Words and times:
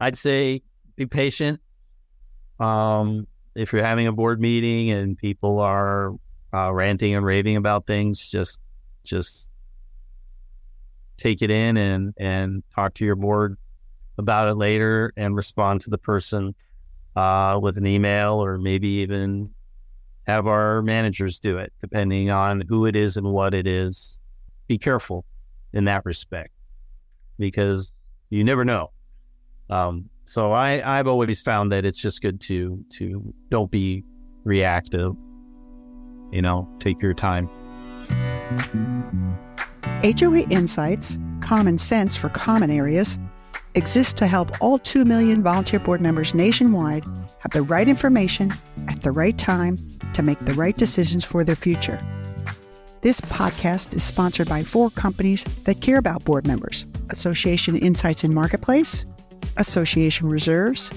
I'd 0.00 0.16
say 0.16 0.62
be 0.96 1.06
patient. 1.06 1.60
Um, 2.60 3.26
if 3.54 3.72
you're 3.72 3.84
having 3.84 4.06
a 4.06 4.12
board 4.12 4.40
meeting 4.40 4.90
and 4.90 5.16
people 5.16 5.60
are 5.60 6.12
uh, 6.52 6.72
ranting 6.72 7.14
and 7.14 7.24
raving 7.24 7.56
about 7.56 7.86
things, 7.86 8.30
just 8.30 8.60
just 9.04 9.50
take 11.16 11.42
it 11.42 11.50
in 11.50 11.76
and 11.76 12.14
and 12.18 12.62
talk 12.74 12.94
to 12.94 13.04
your 13.04 13.16
board 13.16 13.56
about 14.18 14.48
it 14.48 14.54
later 14.54 15.12
and 15.16 15.36
respond 15.36 15.80
to 15.80 15.90
the 15.90 15.98
person 15.98 16.54
uh, 17.16 17.58
with 17.60 17.76
an 17.76 17.86
email 17.86 18.42
or 18.42 18.58
maybe 18.58 18.88
even 18.88 19.52
have 20.26 20.46
our 20.46 20.82
managers 20.82 21.38
do 21.38 21.58
it, 21.58 21.72
depending 21.80 22.30
on 22.30 22.62
who 22.68 22.84
it 22.86 22.94
is 22.94 23.16
and 23.16 23.26
what 23.32 23.54
it 23.54 23.66
is. 23.66 24.18
Be 24.66 24.76
careful 24.76 25.24
in 25.72 25.84
that 25.84 26.04
respect 26.04 26.52
because 27.38 27.92
you 28.30 28.44
never 28.44 28.64
know. 28.64 28.90
Um, 29.70 30.08
so 30.24 30.52
I, 30.52 30.98
I've 30.98 31.06
always 31.06 31.40
found 31.40 31.72
that 31.72 31.84
it's 31.84 32.00
just 32.00 32.22
good 32.22 32.40
to 32.42 32.84
to 32.90 33.34
don't 33.50 33.70
be 33.70 34.04
reactive. 34.44 35.12
You 36.30 36.42
know, 36.42 36.68
take 36.78 37.00
your 37.00 37.14
time. 37.14 37.48
HOA 40.02 40.40
Insights, 40.50 41.18
common 41.40 41.78
sense 41.78 42.16
for 42.16 42.28
common 42.28 42.70
areas, 42.70 43.18
exists 43.74 44.12
to 44.14 44.26
help 44.26 44.50
all 44.60 44.78
2 44.78 45.04
million 45.04 45.42
volunteer 45.42 45.80
board 45.80 46.00
members 46.00 46.34
nationwide 46.34 47.04
have 47.40 47.52
the 47.52 47.62
right 47.62 47.88
information 47.88 48.52
at 48.88 49.02
the 49.02 49.10
right 49.10 49.38
time 49.38 49.76
to 50.14 50.22
make 50.22 50.38
the 50.40 50.54
right 50.54 50.76
decisions 50.76 51.24
for 51.24 51.44
their 51.44 51.56
future. 51.56 51.98
This 53.00 53.20
podcast 53.20 53.94
is 53.94 54.02
sponsored 54.02 54.48
by 54.48 54.64
four 54.64 54.90
companies 54.90 55.44
that 55.64 55.80
care 55.80 55.98
about 55.98 56.24
board 56.24 56.46
members 56.46 56.84
Association 57.10 57.76
Insights 57.76 58.24
and 58.24 58.34
Marketplace, 58.34 59.04
Association 59.56 60.28
Reserves, 60.28 60.90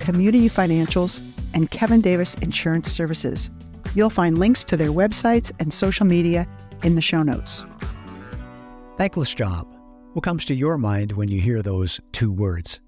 Community 0.00 0.48
Financials, 0.48 1.20
and 1.54 1.70
Kevin 1.70 2.00
Davis 2.00 2.34
Insurance 2.36 2.90
Services. 2.90 3.50
You'll 3.94 4.10
find 4.10 4.38
links 4.38 4.62
to 4.64 4.76
their 4.76 4.90
websites 4.90 5.52
and 5.58 5.72
social 5.72 6.06
media 6.06 6.46
in 6.82 6.94
the 6.94 7.00
show 7.00 7.22
notes. 7.22 7.64
Thankless 8.96 9.34
job. 9.34 9.66
What 10.12 10.22
comes 10.22 10.44
to 10.46 10.54
your 10.54 10.78
mind 10.78 11.12
when 11.12 11.28
you 11.28 11.40
hear 11.40 11.62
those 11.62 12.00
two 12.12 12.32
words? 12.32 12.80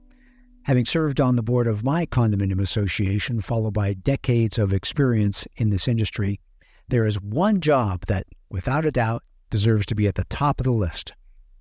Having 0.64 0.86
served 0.86 1.20
on 1.20 1.36
the 1.36 1.42
board 1.42 1.66
of 1.66 1.84
my 1.84 2.06
condominium 2.06 2.60
association, 2.60 3.40
followed 3.40 3.74
by 3.74 3.94
decades 3.94 4.58
of 4.58 4.72
experience 4.72 5.46
in 5.56 5.70
this 5.70 5.88
industry, 5.88 6.40
there 6.88 7.06
is 7.06 7.20
one 7.20 7.60
job 7.60 8.06
that, 8.06 8.26
without 8.50 8.84
a 8.84 8.90
doubt, 8.90 9.22
deserves 9.50 9.86
to 9.86 9.94
be 9.94 10.06
at 10.06 10.14
the 10.14 10.24
top 10.24 10.60
of 10.60 10.64
the 10.64 10.72
list 10.72 11.14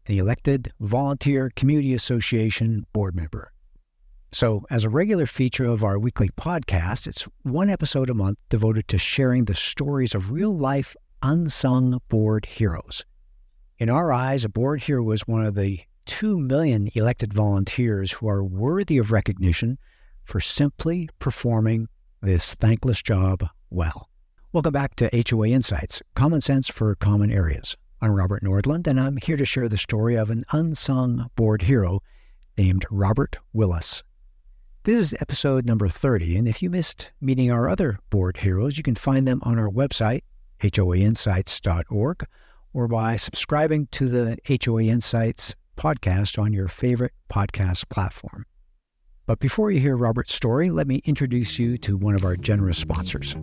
an 0.08 0.18
elected 0.18 0.72
volunteer 0.80 1.52
community 1.56 1.94
association 1.94 2.86
board 2.94 3.16
member. 3.16 3.52
So, 4.32 4.66
as 4.70 4.84
a 4.84 4.90
regular 4.90 5.26
feature 5.26 5.66
of 5.66 5.84
our 5.84 6.00
weekly 6.00 6.30
podcast, 6.30 7.08
it's 7.08 7.28
one 7.44 7.70
episode 7.70 8.10
a 8.10 8.14
month 8.14 8.38
devoted 8.50 8.88
to 8.90 8.98
sharing 8.98 9.46
the 9.46 9.56
stories 9.56 10.14
of 10.14 10.32
real 10.32 10.56
life 10.56 10.96
unsung 11.22 12.00
board 12.10 12.46
heroes. 12.46 13.06
In 13.78 13.90
our 13.90 14.12
eyes, 14.12 14.44
a 14.44 14.50
board 14.50 14.84
hero 14.84 15.12
is 15.12 15.28
one 15.28 15.46
of 15.46 15.56
the 15.56 15.82
2 16.06 16.40
million 16.40 16.90
elected 16.94 17.34
volunteers 17.34 18.14
who 18.14 18.28
are 18.28 18.44
worthy 18.44 18.98
of 18.98 19.12
recognition 19.12 19.78
for 20.24 20.40
simply 20.40 21.10
performing 21.20 21.88
this 22.22 22.54
thankless 22.56 23.02
job 23.02 23.44
well. 23.70 24.10
Welcome 24.52 24.74
back 24.74 24.96
to 24.96 25.10
HOA 25.30 25.50
Insights, 25.50 26.02
Common 26.16 26.42
Sense 26.42 26.68
for 26.68 26.96
Common 26.96 27.32
Areas. 27.32 27.78
I'm 28.00 28.12
Robert 28.12 28.44
Nordlund, 28.44 28.86
and 28.86 29.00
I'm 29.00 29.18
here 29.18 29.38
to 29.38 29.46
share 29.46 29.68
the 29.68 29.76
story 29.76 30.14
of 30.14 30.30
an 30.30 30.44
unsung 30.52 31.32
board 31.36 31.64
hero 31.64 32.02
named 32.56 32.86
Robert 32.92 33.40
Willis. 33.54 34.04
This 34.84 35.14
is 35.14 35.18
episode 35.20 35.66
number 35.66 35.88
30, 35.88 36.38
and 36.38 36.48
if 36.48 36.62
you 36.62 36.70
missed 36.70 37.12
meeting 37.20 37.52
our 37.52 37.68
other 37.68 37.98
board 38.12 38.38
heroes, 38.38 38.78
you 38.78 38.84
can 38.84 38.94
find 38.94 39.28
them 39.28 39.40
on 39.42 39.58
our 39.58 39.68
website, 39.68 40.22
hoainsights.org, 40.60 42.28
or 42.72 42.88
by 42.88 43.16
subscribing 43.16 43.88
to 43.88 44.08
the 44.10 44.38
HOA 44.64 44.84
Insights 44.84 45.56
podcast 45.76 46.38
on 46.38 46.54
your 46.54 46.68
favorite 46.68 47.14
podcast 47.32 47.90
platform. 47.90 48.46
But 49.26 49.40
before 49.40 49.72
you 49.72 49.80
hear 49.80 49.98
Robert's 49.98 50.36
story, 50.36 50.70
let 50.70 50.88
me 50.88 51.02
introduce 51.04 51.58
you 51.58 51.80
to 51.80 51.98
one 51.98 52.14
of 52.14 52.24
our 52.24 52.38
generous 52.38 52.78
sponsors. 52.78 53.36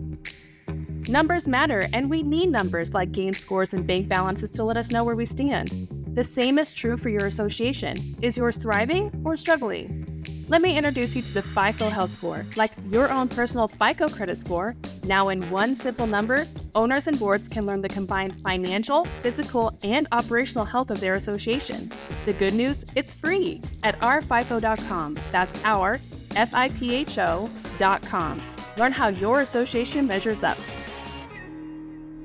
Numbers 1.07 1.47
matter, 1.47 1.87
and 1.93 2.09
we 2.09 2.23
need 2.23 2.49
numbers 2.49 2.93
like 2.93 3.11
game 3.11 3.33
scores 3.33 3.73
and 3.73 3.85
bank 3.85 4.07
balances 4.07 4.49
to 4.51 4.63
let 4.63 4.77
us 4.77 4.91
know 4.91 5.03
where 5.03 5.15
we 5.15 5.25
stand. 5.25 5.87
The 6.15 6.23
same 6.23 6.57
is 6.57 6.73
true 6.73 6.97
for 6.97 7.09
your 7.09 7.27
association. 7.27 8.17
Is 8.21 8.37
yours 8.37 8.57
thriving 8.57 9.11
or 9.23 9.35
struggling? 9.35 10.15
Let 10.47 10.61
me 10.61 10.77
introduce 10.77 11.15
you 11.15 11.21
to 11.23 11.33
the 11.33 11.41
FIPHO 11.41 11.89
Health 11.89 12.11
Score, 12.11 12.45
like 12.55 12.71
your 12.89 13.09
own 13.09 13.27
personal 13.27 13.67
FICO 13.67 14.07
credit 14.09 14.37
score. 14.37 14.75
Now, 15.03 15.29
in 15.29 15.49
one 15.49 15.73
simple 15.73 16.05
number, 16.05 16.47
owners 16.75 17.07
and 17.07 17.17
boards 17.17 17.49
can 17.49 17.65
learn 17.65 17.81
the 17.81 17.89
combined 17.89 18.39
financial, 18.41 19.05
physical, 19.23 19.77
and 19.83 20.07
operational 20.11 20.63
health 20.63 20.91
of 20.91 20.99
their 20.99 21.15
association. 21.15 21.91
The 22.25 22.33
good 22.33 22.53
news 22.53 22.85
it's 22.95 23.15
free 23.15 23.61
at 23.83 23.99
ourfico.com. 24.01 25.17
That's 25.31 25.65
our, 25.65 25.99
F 26.35 26.53
I 26.53 26.69
P 26.69 26.93
H 26.93 27.17
O.com. 27.17 28.54
Learn 28.77 28.91
how 28.91 29.07
your 29.07 29.41
association 29.41 30.07
measures 30.07 30.43
up. 30.43 30.57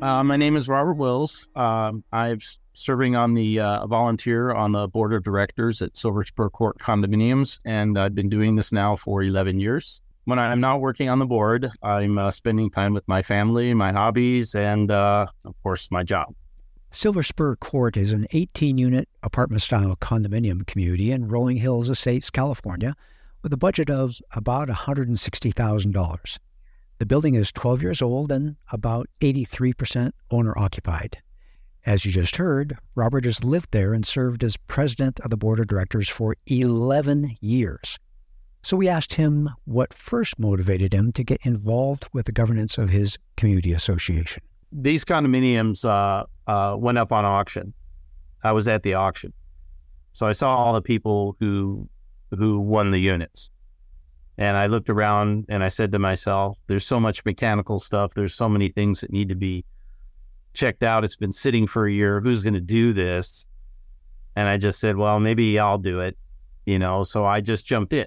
Uh, 0.03 0.25
my 0.25 0.37
name 0.37 0.57
is 0.57 0.69
Robert 0.69 0.95
Willis. 0.95 1.47
Um, 1.55 2.05
I'm 2.13 2.39
serving 2.73 3.17
on 3.17 3.35
the 3.35 3.61
uh, 3.61 3.87
volunteer 3.87 4.51
on 4.51 4.73
the 4.73 4.89
board 4.89 5.13
of 5.13 5.23
directors 5.23 5.83
at 5.83 5.97
Silver 5.97 6.25
Spur 6.25 6.49
Court 6.49 6.79
Condominiums, 6.79 7.61
and 7.65 7.99
I've 7.99 8.15
been 8.15 8.31
doing 8.31 8.57
this 8.57 8.73
now 8.73 8.97
for 8.97 9.23
11 9.23 9.61
years. 9.61 10.01
When 10.25 10.39
I'm 10.39 10.61
not 10.61 10.81
working 10.81 11.09
on 11.09 11.19
the 11.19 11.27
board, 11.27 11.71
I'm 11.83 12.19
uh, 12.19 12.31
spending 12.31 12.71
time 12.71 12.95
with 12.95 13.07
my 13.07 13.21
family, 13.21 13.75
my 13.75 13.93
hobbies, 13.93 14.55
and 14.55 14.91
uh, 14.91 15.27
of 15.45 15.55
course, 15.63 15.91
my 15.91 16.03
job. 16.03 16.35
Silver 16.91 17.23
Spur 17.23 17.57
Court 17.57 17.97
is 17.97 18.13
an 18.13 18.27
18 18.33 18.77
unit 18.79 19.09
apartment 19.23 19.63
style 19.63 19.97
condominium 19.97 20.67
community 20.67 21.13
in 21.13 21.29
Rolling 21.29 21.59
Hills 21.59 21.89
Estates, 21.89 22.31
California, 22.31 22.95
with 23.43 23.53
a 23.53 23.57
budget 23.57 23.91
of 23.91 24.17
about 24.35 24.69
$160,000. 24.69 26.39
The 26.99 27.07
building 27.07 27.35
is 27.35 27.51
12 27.53 27.83
years 27.83 28.03
old 28.03 28.31
and 28.31 28.57
about 28.71 29.09
83% 29.21 30.11
owner 30.31 30.57
occupied. 30.59 31.19
As 31.87 32.05
you 32.05 32.13
just 32.13 32.37
heard, 32.37 32.77
Robert 32.95 33.25
has 33.25 33.43
lived 33.43 33.73
there 33.73 33.95
and 33.95 34.05
served 34.05 34.45
as 34.45 34.59
president 34.59 35.19
of 35.21 35.31
the 35.31 35.39
board 35.39 35.61
of 35.61 35.67
directors 35.67 36.11
for 36.11 36.37
11 36.47 37.37
years. 37.41 37.99
So 38.63 38.77
we 38.77 38.89
asked 38.89 39.15
him 39.15 39.49
what 39.65 39.95
first 39.95 40.39
motivated 40.39 40.93
him 40.93 41.13
to 41.13 41.25
get 41.25 41.41
involved 41.43 42.07
with 42.13 42.27
the 42.27 42.33
governance 42.33 42.77
of 42.77 42.91
his 42.91 43.17
community 43.37 43.73
association. 43.73 44.43
These 44.71 45.07
condominiums 45.07 45.87
uh, 45.89 46.27
uh, 46.47 46.77
went 46.77 46.99
up 46.99 47.13
on 47.13 47.25
auction. 47.25 47.73
I 48.45 48.53
was 48.53 48.69
at 48.69 48.83
the 48.83 48.95
auction, 48.95 49.33
so 50.13 50.27
I 50.27 50.33
saw 50.33 50.55
all 50.55 50.75
the 50.75 50.83
people 50.83 51.37
who 51.41 51.89
who 52.31 52.61
won 52.61 52.91
the 52.91 53.01
units, 53.01 53.51
and 54.39 54.57
I 54.57 54.67
looked 54.67 54.91
around 54.91 55.47
and 55.49 55.63
I 55.63 55.69
said 55.69 55.93
to 55.93 55.99
myself, 55.99 56.59
"There's 56.67 56.87
so 56.87 57.01
much 57.01 57.25
mechanical 57.25 57.79
stuff. 57.79 58.15
There's 58.15 58.35
so 58.35 58.49
many 58.49 58.69
things 58.69 59.01
that 59.01 59.13
need 59.13 59.29
to 59.29 59.35
be 59.35 59.65
checked 60.55 60.83
out. 60.83 61.05
It's 61.05 61.17
been 61.17 61.33
sitting 61.33 61.67
for 61.67 61.87
a 61.87 61.93
year. 61.93 62.21
Who's 62.21 62.43
going 62.43 62.55
to 62.55 62.61
do 62.61 62.93
this? 62.93 63.47
And 64.37 64.49
I 64.49 64.57
just 64.57 64.81
said, 64.81 64.97
well, 64.97 65.21
maybe 65.21 65.59
I'll 65.59 65.79
do 65.79 66.01
it, 66.01 66.17
you 66.67 66.79
know. 66.79 67.03
So 67.03 67.25
I 67.25 67.41
just 67.41 67.67
jumped 67.67 67.93
in. 67.93 68.07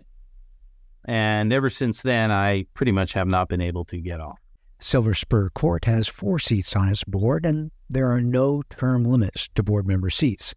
And 1.05 1.51
ever 1.51 1.69
since 1.69 2.01
then, 2.01 2.31
I 2.31 2.65
pretty 2.73 2.91
much 2.91 3.13
have 3.13 3.27
not 3.27 3.49
been 3.49 3.61
able 3.61 3.83
to 3.85 3.97
get 3.97 4.21
off. 4.21 4.39
Silver 4.79 5.13
Spur 5.13 5.49
Court 5.49 5.85
has 5.85 6.07
four 6.07 6.39
seats 6.39 6.75
on 6.75 6.89
its 6.89 7.03
board, 7.03 7.45
and 7.45 7.71
there 7.89 8.11
are 8.11 8.21
no 8.21 8.61
term 8.69 9.03
limits 9.03 9.49
to 9.55 9.63
board 9.63 9.87
member 9.87 10.09
seats. 10.09 10.53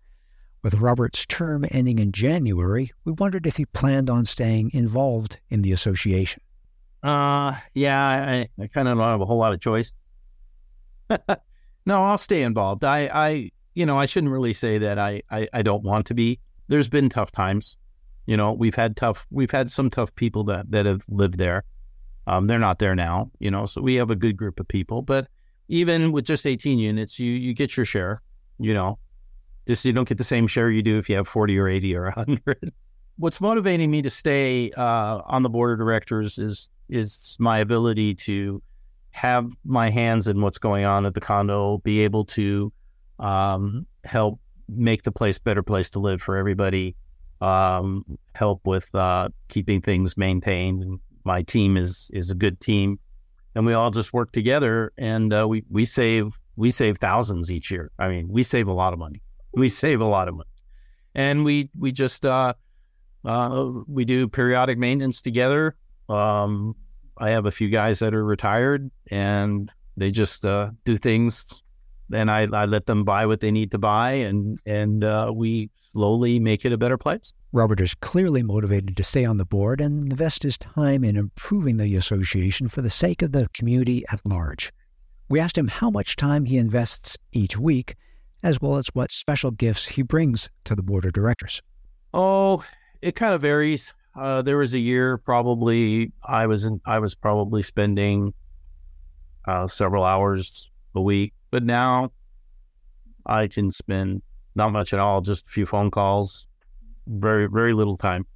With 0.67 0.81
Robert's 0.81 1.25
term 1.27 1.65
ending 1.71 2.01
in 2.01 2.11
January, 2.11 2.91
we 3.05 3.13
wondered 3.13 3.47
if 3.47 3.57
he 3.57 3.67
planned 3.67 4.11
on 4.11 4.25
staying 4.25 4.73
involved 4.75 5.39
in 5.49 5.63
the 5.63 5.71
association. 5.71 6.43
Uh, 7.05 7.55
yeah, 7.73 7.97
I, 8.05 8.49
I 8.61 8.67
kind 8.67 8.89
of 8.89 8.99
don't 8.99 9.07
have 9.07 9.21
a 9.21 9.27
whole 9.27 9.39
lot 9.39 9.53
of 9.53 9.61
choice. 9.61 9.93
No, 11.87 12.03
I'll 12.03 12.19
stay 12.19 12.43
involved. 12.43 12.83
I, 12.83 13.09
I, 13.15 13.51
you 13.75 13.87
know, 13.87 13.97
I 13.97 14.07
shouldn't 14.07 14.33
really 14.33 14.53
say 14.53 14.79
that 14.79 14.99
I, 14.99 15.23
I, 15.31 15.47
I 15.53 15.63
don't 15.63 15.85
want 15.85 16.07
to 16.07 16.15
be. 16.15 16.41
There's 16.67 16.89
been 16.89 17.09
tough 17.11 17.31
times. 17.31 17.77
You 18.27 18.37
know, 18.37 18.53
we've 18.53 18.75
had 18.75 18.97
tough, 18.97 19.25
we've 19.31 19.53
had 19.53 19.71
some 19.71 19.89
tough 19.89 20.13
people 20.17 20.43
that, 20.47 20.73
that 20.73 20.85
have 20.85 21.05
lived 21.09 21.39
there. 21.39 21.63
Um, 22.27 22.49
they're 22.49 22.59
not 22.59 22.81
there 22.81 22.97
now, 22.97 23.31
you 23.39 23.53
know, 23.53 23.67
so 23.67 23.83
we 23.83 23.95
have 23.95 24.11
a 24.11 24.17
good 24.17 24.37
group 24.37 24.59
of 24.59 24.67
people. 24.67 25.01
But 25.01 25.29
even 25.69 26.11
with 26.11 26.25
just 26.25 26.45
18 26.45 26.81
units, 26.81 27.21
you, 27.21 27.31
you 27.31 27.55
get 27.55 27.77
your 27.77 27.87
share, 27.87 28.21
you 28.59 28.75
know, 28.75 28.99
just 29.67 29.85
you 29.85 29.93
don't 29.93 30.09
get 30.09 30.19
the 30.19 30.25
same 30.25 30.47
share 30.47 30.71
you 30.71 30.83
do 30.83 30.99
if 30.99 31.09
you 31.09 31.17
have 31.17 31.29
40 31.29 31.59
or 31.59 31.69
80 31.69 31.97
or 31.97 32.05
100. 32.05 32.73
What's 33.19 33.41
motivating 33.41 33.91
me 33.91 34.03
to 34.03 34.11
stay 34.11 34.71
uh, 34.73 35.23
on 35.25 35.43
the 35.43 35.49
board 35.49 35.73
of 35.73 35.79
directors 35.79 36.39
is 36.39 36.69
is 36.89 37.37
my 37.41 37.59
ability 37.59 38.15
to 38.15 38.63
have 39.11 39.51
my 39.65 39.89
hands 39.89 40.29
in 40.29 40.41
what's 40.43 40.59
going 40.59 40.85
on 40.85 41.07
at 41.07 41.15
the 41.15 41.21
condo, 41.21 41.79
be 41.79 42.01
able 42.01 42.25
to 42.25 42.71
um, 43.19 43.87
help 44.05 44.39
make 44.69 45.03
the 45.03 45.11
place 45.11 45.39
better 45.39 45.63
place 45.63 45.89
to 45.91 45.99
live 45.99 46.21
for 46.21 46.37
everybody, 46.37 46.95
um, 47.41 48.05
help 48.35 48.61
with 48.67 48.95
uh, 48.95 49.31
keeping 49.49 49.81
things 49.81 50.19
maintained. 50.19 51.01
My 51.25 51.43
team 51.43 51.77
is 51.77 52.11
is 52.13 52.31
a 52.31 52.35
good 52.35 52.61
team, 52.61 52.99
and 53.55 53.65
we 53.65 53.73
all 53.73 53.91
just 53.91 54.13
work 54.13 54.33
together, 54.33 54.93
and 54.99 55.33
uh, 55.33 55.49
we 55.49 55.65
we 55.71 55.87
save 55.87 56.39
we 56.57 56.71
save 56.71 56.99
thousands 56.99 57.51
each 57.51 57.71
year. 57.71 57.91
I 57.99 58.09
mean, 58.09 58.29
we 58.29 58.43
save 58.43 58.69
a 58.69 58.75
lot 58.75 58.93
of 58.93 58.99
money. 58.99 59.23
We 59.57 59.69
save 59.69 60.01
a 60.01 60.07
lot 60.07 60.29
of 60.29 60.35
money, 60.35 60.51
and 61.15 61.45
we 61.45 61.71
we 61.79 61.91
just 61.93 62.25
uh, 62.25 62.55
uh, 63.25 63.73
we 63.89 64.05
do 64.05 64.29
periodic 64.29 64.79
maintenance 64.79 65.23
together. 65.23 65.75
Um, 66.09 66.77
I 67.19 67.31
have 67.31 67.47
a 67.47 67.51
few 67.51 67.69
guys 67.69 67.99
that 68.01 68.15
are 68.15 68.25
retired, 68.25 68.91
and 69.11 69.73
they 69.97 70.11
just 70.11 70.47
uh, 70.47 70.71
do 70.85 70.97
things 70.97 71.63
and 72.13 72.31
I, 72.31 72.47
I 72.53 72.67
let 72.67 72.87
them 72.87 73.05
buy 73.05 73.27
what 73.27 73.41
they 73.41 73.51
need 73.51 73.71
to 73.73 73.79
buy, 73.79 74.13
and 74.13 74.59
and 74.67 75.03
uh, 75.03 75.33
we 75.35 75.71
slowly 75.77 76.39
make 76.39 76.65
it 76.65 76.73
a 76.73 76.79
better 76.79 76.99
place. 76.99 77.33
Robert 77.53 77.81
is 77.81 77.95
clearly 77.95 78.43
motivated 78.43 78.97
to 78.97 79.05
stay 79.05 79.25
on 79.25 79.39
the 79.39 79.45
board 79.45 79.81
and 79.81 80.11
invest 80.11 80.43
his 80.43 80.59
time 80.59 81.05
in 81.05 81.17
improving 81.17 81.79
the 81.79 81.97
association 81.97 82.69
for 82.69 82.83
the 82.83 82.91
sake 82.91 83.23
of 83.23 83.33
the 83.33 83.49
community 83.55 84.05
at 84.13 84.21
large. 84.25 84.73
We 85.29 85.41
asked 85.41 85.59
him 85.59 85.69
how 85.69 85.91
much 85.91 86.17
time 86.17 86.45
he 86.45 86.59
invests 86.59 87.17
each 87.33 87.59
week, 87.59 87.97
as 88.47 88.61
well 88.61 88.77
as 88.77 88.87
what 88.95 89.11
special 89.11 89.51
gifts 89.51 89.87
he 89.87 90.03
brings 90.03 90.49
to 90.65 90.77
the 90.77 90.83
board 90.83 91.05
of 91.05 91.13
directors. 91.13 91.61
Oh, 92.15 92.63
it 93.03 93.17
kind 93.17 93.35
of 93.35 93.43
varies. 93.43 93.93
Uh, 94.15 94.41
there 94.41 94.57
was 94.57 94.73
a 94.73 94.79
year 94.79 95.19
probably 95.19 96.13
I 96.25 96.47
was 96.47 96.65
in, 96.65 96.81
I 96.87 97.01
was 97.01 97.17
probably 97.17 97.63
spending 97.63 98.33
uh, 99.47 99.67
several 99.67 100.05
hours 100.05 100.71
a 100.95 101.01
week 101.01 101.35
but 101.51 101.65
now 101.65 102.11
I 103.25 103.49
can 103.49 103.71
spend 103.71 104.23
not 104.55 104.73
much 104.73 104.93
at 104.93 105.01
all, 105.01 105.21
just 105.21 105.47
a 105.47 105.51
few 105.51 105.67
phone 105.67 105.91
calls, 105.91 106.47
very, 107.07 107.49
very 107.49 107.73
little 107.73 107.97
time. 107.97 108.27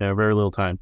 Yeah, 0.00 0.14
very 0.14 0.34
little 0.34 0.50
time. 0.50 0.78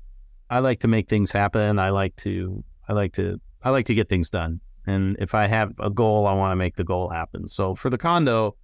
I 0.51 0.61
like 0.61 0.81
to 0.81 0.89
make 0.89 1.09
things 1.09 1.33
happen. 1.33 1.79
I 1.79 1.91
like 1.91 2.15
to, 2.17 2.63
I 2.89 2.93
like 2.93 3.13
to, 3.15 3.41
I 3.63 3.71
like 3.71 3.87
to 3.87 3.95
get 3.95 4.09
things 4.09 4.31
done. 4.31 4.61
And 4.87 5.17
if 5.19 5.35
I 5.35 5.47
have 5.47 5.73
a 5.81 5.91
goal, 5.91 6.27
I 6.27 6.33
want 6.33 6.53
to 6.53 6.57
make 6.57 6.77
the 6.77 6.85
goal 6.85 7.09
happen. 7.09 7.49
So 7.49 7.75
for 7.75 7.91
the 7.91 7.99
condo, 7.99 8.57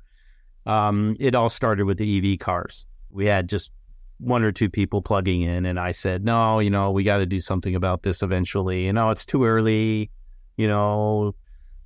um, 0.67 1.17
it 1.19 1.35
all 1.35 1.49
started 1.49 1.85
with 1.85 1.99
the 1.99 2.33
EV 2.35 2.39
cars. 2.39 2.87
We 3.11 3.27
had 3.27 3.49
just 3.49 3.73
one 4.19 4.45
or 4.45 4.53
two 4.53 4.71
people 4.71 5.03
plugging 5.03 5.43
in, 5.43 5.67
and 5.67 5.81
I 5.81 5.91
said, 5.91 6.25
no, 6.25 6.61
you 6.61 6.71
know, 6.71 6.93
we 6.93 7.03
got 7.03 7.19
to 7.19 7.27
do 7.27 7.41
something 7.41 7.75
about 7.75 8.05
this 8.05 8.23
eventually. 8.23 8.87
You 8.87 8.93
know, 8.93 9.11
it's 9.11 9.27
too 9.27 9.45
early. 9.45 10.11
You 10.57 10.69
know, 10.69 11.35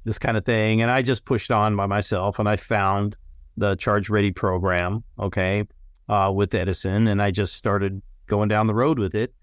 this 0.06 0.18
kind 0.18 0.36
of 0.36 0.44
thing. 0.44 0.82
And 0.82 0.90
I 0.90 1.02
just 1.02 1.24
pushed 1.24 1.50
on 1.50 1.76
by 1.76 1.86
myself 1.86 2.38
and 2.38 2.48
I 2.48 2.56
found 2.56 3.16
the 3.56 3.74
Charge 3.74 4.08
Ready 4.08 4.30
program, 4.32 5.02
okay, 5.18 5.64
uh, 6.08 6.30
with 6.34 6.54
Edison. 6.54 7.08
And 7.08 7.20
I 7.20 7.30
just 7.30 7.54
started 7.54 8.00
going 8.26 8.48
down 8.48 8.66
the 8.66 8.74
road 8.74 8.98
with 8.98 9.14
it 9.14 9.34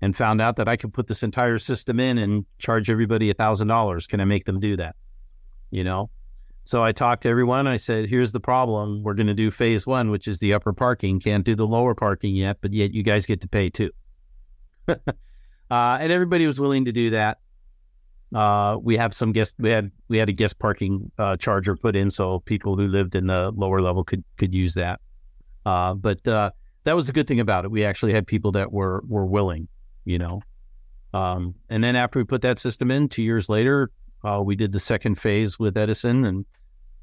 and 0.00 0.14
found 0.14 0.40
out 0.40 0.56
that 0.56 0.68
I 0.68 0.76
could 0.76 0.92
put 0.92 1.06
this 1.06 1.22
entire 1.22 1.58
system 1.58 1.98
in 2.00 2.18
and 2.18 2.44
charge 2.58 2.90
everybody 2.90 3.30
a 3.30 3.34
$1,000. 3.34 4.08
Can 4.08 4.20
I 4.20 4.24
make 4.24 4.44
them 4.44 4.60
do 4.60 4.76
that? 4.76 4.96
You 5.70 5.84
know? 5.84 6.10
So 6.64 6.82
I 6.82 6.92
talked 6.92 7.22
to 7.22 7.28
everyone. 7.28 7.68
I 7.68 7.76
said, 7.76 8.08
here's 8.08 8.32
the 8.32 8.40
problem. 8.40 9.04
We're 9.04 9.14
going 9.14 9.28
to 9.28 9.34
do 9.34 9.52
phase 9.52 9.86
one, 9.86 10.10
which 10.10 10.26
is 10.26 10.40
the 10.40 10.52
upper 10.52 10.72
parking. 10.72 11.20
Can't 11.20 11.44
do 11.44 11.54
the 11.54 11.66
lower 11.66 11.94
parking 11.94 12.34
yet, 12.34 12.58
but 12.60 12.72
yet 12.72 12.92
you 12.92 13.04
guys 13.04 13.24
get 13.24 13.40
to 13.42 13.48
pay 13.48 13.70
too. 13.70 13.90
uh, 14.88 14.96
and 15.70 16.10
everybody 16.10 16.44
was 16.44 16.58
willing 16.58 16.84
to 16.86 16.92
do 16.92 17.10
that. 17.10 17.38
Uh, 18.34 18.78
we 18.82 18.96
have 18.96 19.14
some 19.14 19.30
guest. 19.30 19.54
We 19.58 19.70
had 19.70 19.92
we 20.08 20.18
had 20.18 20.28
a 20.28 20.32
guest 20.32 20.58
parking 20.58 21.10
uh, 21.18 21.36
charger 21.36 21.76
put 21.76 21.94
in, 21.94 22.10
so 22.10 22.40
people 22.40 22.76
who 22.76 22.88
lived 22.88 23.14
in 23.14 23.28
the 23.28 23.52
lower 23.52 23.80
level 23.80 24.02
could 24.02 24.24
could 24.36 24.52
use 24.52 24.74
that. 24.74 25.00
Uh, 25.64 25.94
but 25.94 26.26
uh, 26.26 26.50
that 26.84 26.96
was 26.96 27.06
the 27.06 27.12
good 27.12 27.28
thing 27.28 27.38
about 27.38 27.64
it. 27.64 27.70
We 27.70 27.84
actually 27.84 28.12
had 28.12 28.26
people 28.26 28.50
that 28.52 28.72
were 28.72 29.04
were 29.06 29.24
willing, 29.24 29.68
you 30.06 30.18
know. 30.18 30.40
Um, 31.12 31.54
and 31.68 31.84
then 31.84 31.96
after 31.96 32.18
we 32.18 32.24
put 32.24 32.42
that 32.42 32.58
system 32.58 32.90
in, 32.90 33.08
two 33.08 33.22
years 33.22 33.48
later, 33.48 33.90
uh, 34.24 34.40
we 34.42 34.56
did 34.56 34.72
the 34.72 34.80
second 34.80 35.16
phase 35.16 35.58
with 35.58 35.76
Edison, 35.76 36.24
and 36.24 36.46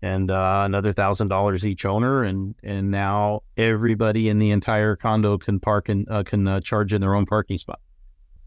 and 0.02 0.32
uh, 0.32 0.64
another 0.66 0.92
thousand 0.92 1.28
dollars 1.28 1.66
each 1.66 1.86
owner, 1.86 2.24
and 2.24 2.56
and 2.64 2.90
now 2.90 3.44
everybody 3.56 4.30
in 4.30 4.40
the 4.40 4.50
entire 4.50 4.96
condo 4.96 5.38
can 5.38 5.60
park 5.60 5.90
and 5.90 6.08
can 6.26 6.62
charge 6.62 6.94
in 6.94 7.02
their 7.02 7.14
own 7.14 7.26
parking 7.28 7.58
spot. 7.58 7.80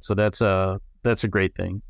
So 0.01 0.15
that's 0.15 0.41
a 0.41 0.81
that's 1.03 1.25
a 1.25 1.29
great 1.29 1.55
thing. 1.55 1.83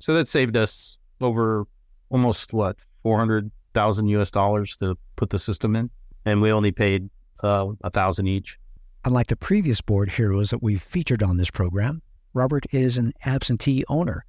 So 0.00 0.14
that 0.14 0.28
saved 0.28 0.56
us 0.56 0.98
over 1.20 1.66
almost 2.10 2.52
what 2.52 2.78
four 3.02 3.18
hundred 3.18 3.50
thousand 3.72 4.08
U.S. 4.08 4.30
dollars 4.30 4.76
to 4.76 4.96
put 5.16 5.30
the 5.30 5.38
system 5.38 5.76
in, 5.76 5.90
and 6.24 6.40
we 6.40 6.52
only 6.52 6.72
paid 6.72 7.08
uh, 7.42 7.68
a 7.82 7.90
thousand 7.90 8.26
each. 8.26 8.58
Unlike 9.06 9.26
the 9.26 9.36
previous 9.36 9.82
board 9.82 10.12
heroes 10.12 10.48
that 10.48 10.62
we've 10.62 10.80
featured 10.80 11.22
on 11.22 11.36
this 11.36 11.50
program, 11.50 12.00
Robert 12.32 12.64
is 12.72 12.96
an 12.96 13.12
absentee 13.26 13.84
owner, 13.86 14.24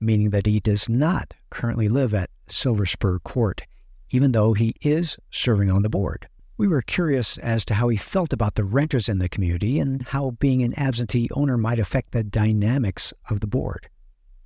meaning 0.00 0.30
that 0.30 0.46
he 0.46 0.60
does 0.60 0.88
not 0.88 1.34
currently 1.50 1.88
live 1.88 2.14
at 2.14 2.30
Silver 2.46 2.86
Spur 2.86 3.18
Court, 3.18 3.62
even 4.10 4.30
though 4.30 4.52
he 4.52 4.76
is 4.80 5.16
serving 5.30 5.72
on 5.72 5.82
the 5.82 5.88
board. 5.88 6.28
We 6.56 6.68
were 6.68 6.82
curious 6.82 7.36
as 7.38 7.64
to 7.64 7.74
how 7.74 7.88
he 7.88 7.96
felt 7.96 8.32
about 8.32 8.54
the 8.54 8.62
renters 8.62 9.08
in 9.08 9.18
the 9.18 9.28
community 9.28 9.80
and 9.80 10.06
how 10.06 10.30
being 10.38 10.62
an 10.62 10.78
absentee 10.78 11.28
owner 11.34 11.58
might 11.58 11.80
affect 11.80 12.12
the 12.12 12.22
dynamics 12.22 13.12
of 13.28 13.40
the 13.40 13.48
board. 13.48 13.88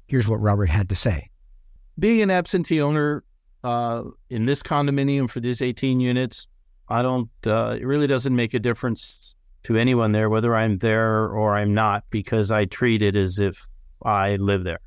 Here's 0.07 0.27
what 0.27 0.41
Robert 0.41 0.71
had 0.71 0.89
to 0.89 0.97
say. 0.97 1.29
Being 1.99 2.23
an 2.23 2.31
absentee 2.31 2.81
owner 2.81 3.25
uh, 3.63 4.05
in 4.31 4.47
this 4.47 4.63
condominium 4.63 5.29
for 5.29 5.41
these 5.41 5.61
18 5.61 6.01
units, 6.01 6.49
I 6.89 7.03
don't, 7.03 7.29
uh, 7.47 7.77
it 7.79 7.85
really 7.85 8.07
doesn't 8.07 8.35
make 8.35 8.55
a 8.55 8.59
difference 8.59 9.36
to 9.67 9.77
anyone 9.77 10.13
there, 10.13 10.31
whether 10.31 10.55
I'm 10.55 10.79
there 10.79 11.27
or 11.27 11.57
I'm 11.57 11.75
not, 11.75 12.05
because 12.11 12.53
I 12.53 12.67
treat 12.67 13.03
it 13.03 13.17
as 13.17 13.41
if 13.41 13.67
I 14.05 14.37
live 14.37 14.63
there, 14.63 14.79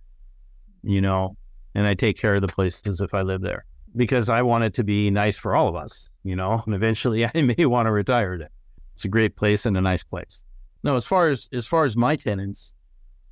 you 0.84 1.02
know, 1.02 1.36
and 1.76 1.86
I 1.86 1.96
take 1.96 2.18
care 2.18 2.36
of 2.36 2.42
the 2.42 2.48
place 2.48 2.82
as 2.88 3.02
if 3.02 3.14
I 3.14 3.22
live 3.22 3.42
there 3.42 3.66
because 3.98 4.30
I 4.30 4.42
want 4.42 4.64
it 4.64 4.74
to 4.76 4.86
be 4.86 5.10
nice 5.12 5.38
for 5.38 5.54
all 5.54 5.68
of 5.68 5.76
us, 5.76 6.10
you 6.24 6.34
know, 6.34 6.64
and 6.66 6.74
eventually 6.74 7.26
I 7.36 7.42
may 7.42 7.66
want 7.66 7.88
to 7.88 7.92
retire 7.92 8.38
there. 8.38 8.52
It's 8.94 9.04
a 9.04 9.10
great 9.10 9.36
place 9.36 9.66
and 9.66 9.76
a 9.78 9.82
nice 9.82 10.04
place. 10.04 10.46
No, 10.84 10.96
as 10.96 11.06
far 11.06 11.28
as, 11.28 11.50
as 11.52 11.68
far 11.68 11.84
as 11.84 11.98
my 11.98 12.16
tenants, 12.16 12.74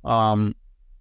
um, 0.04 0.54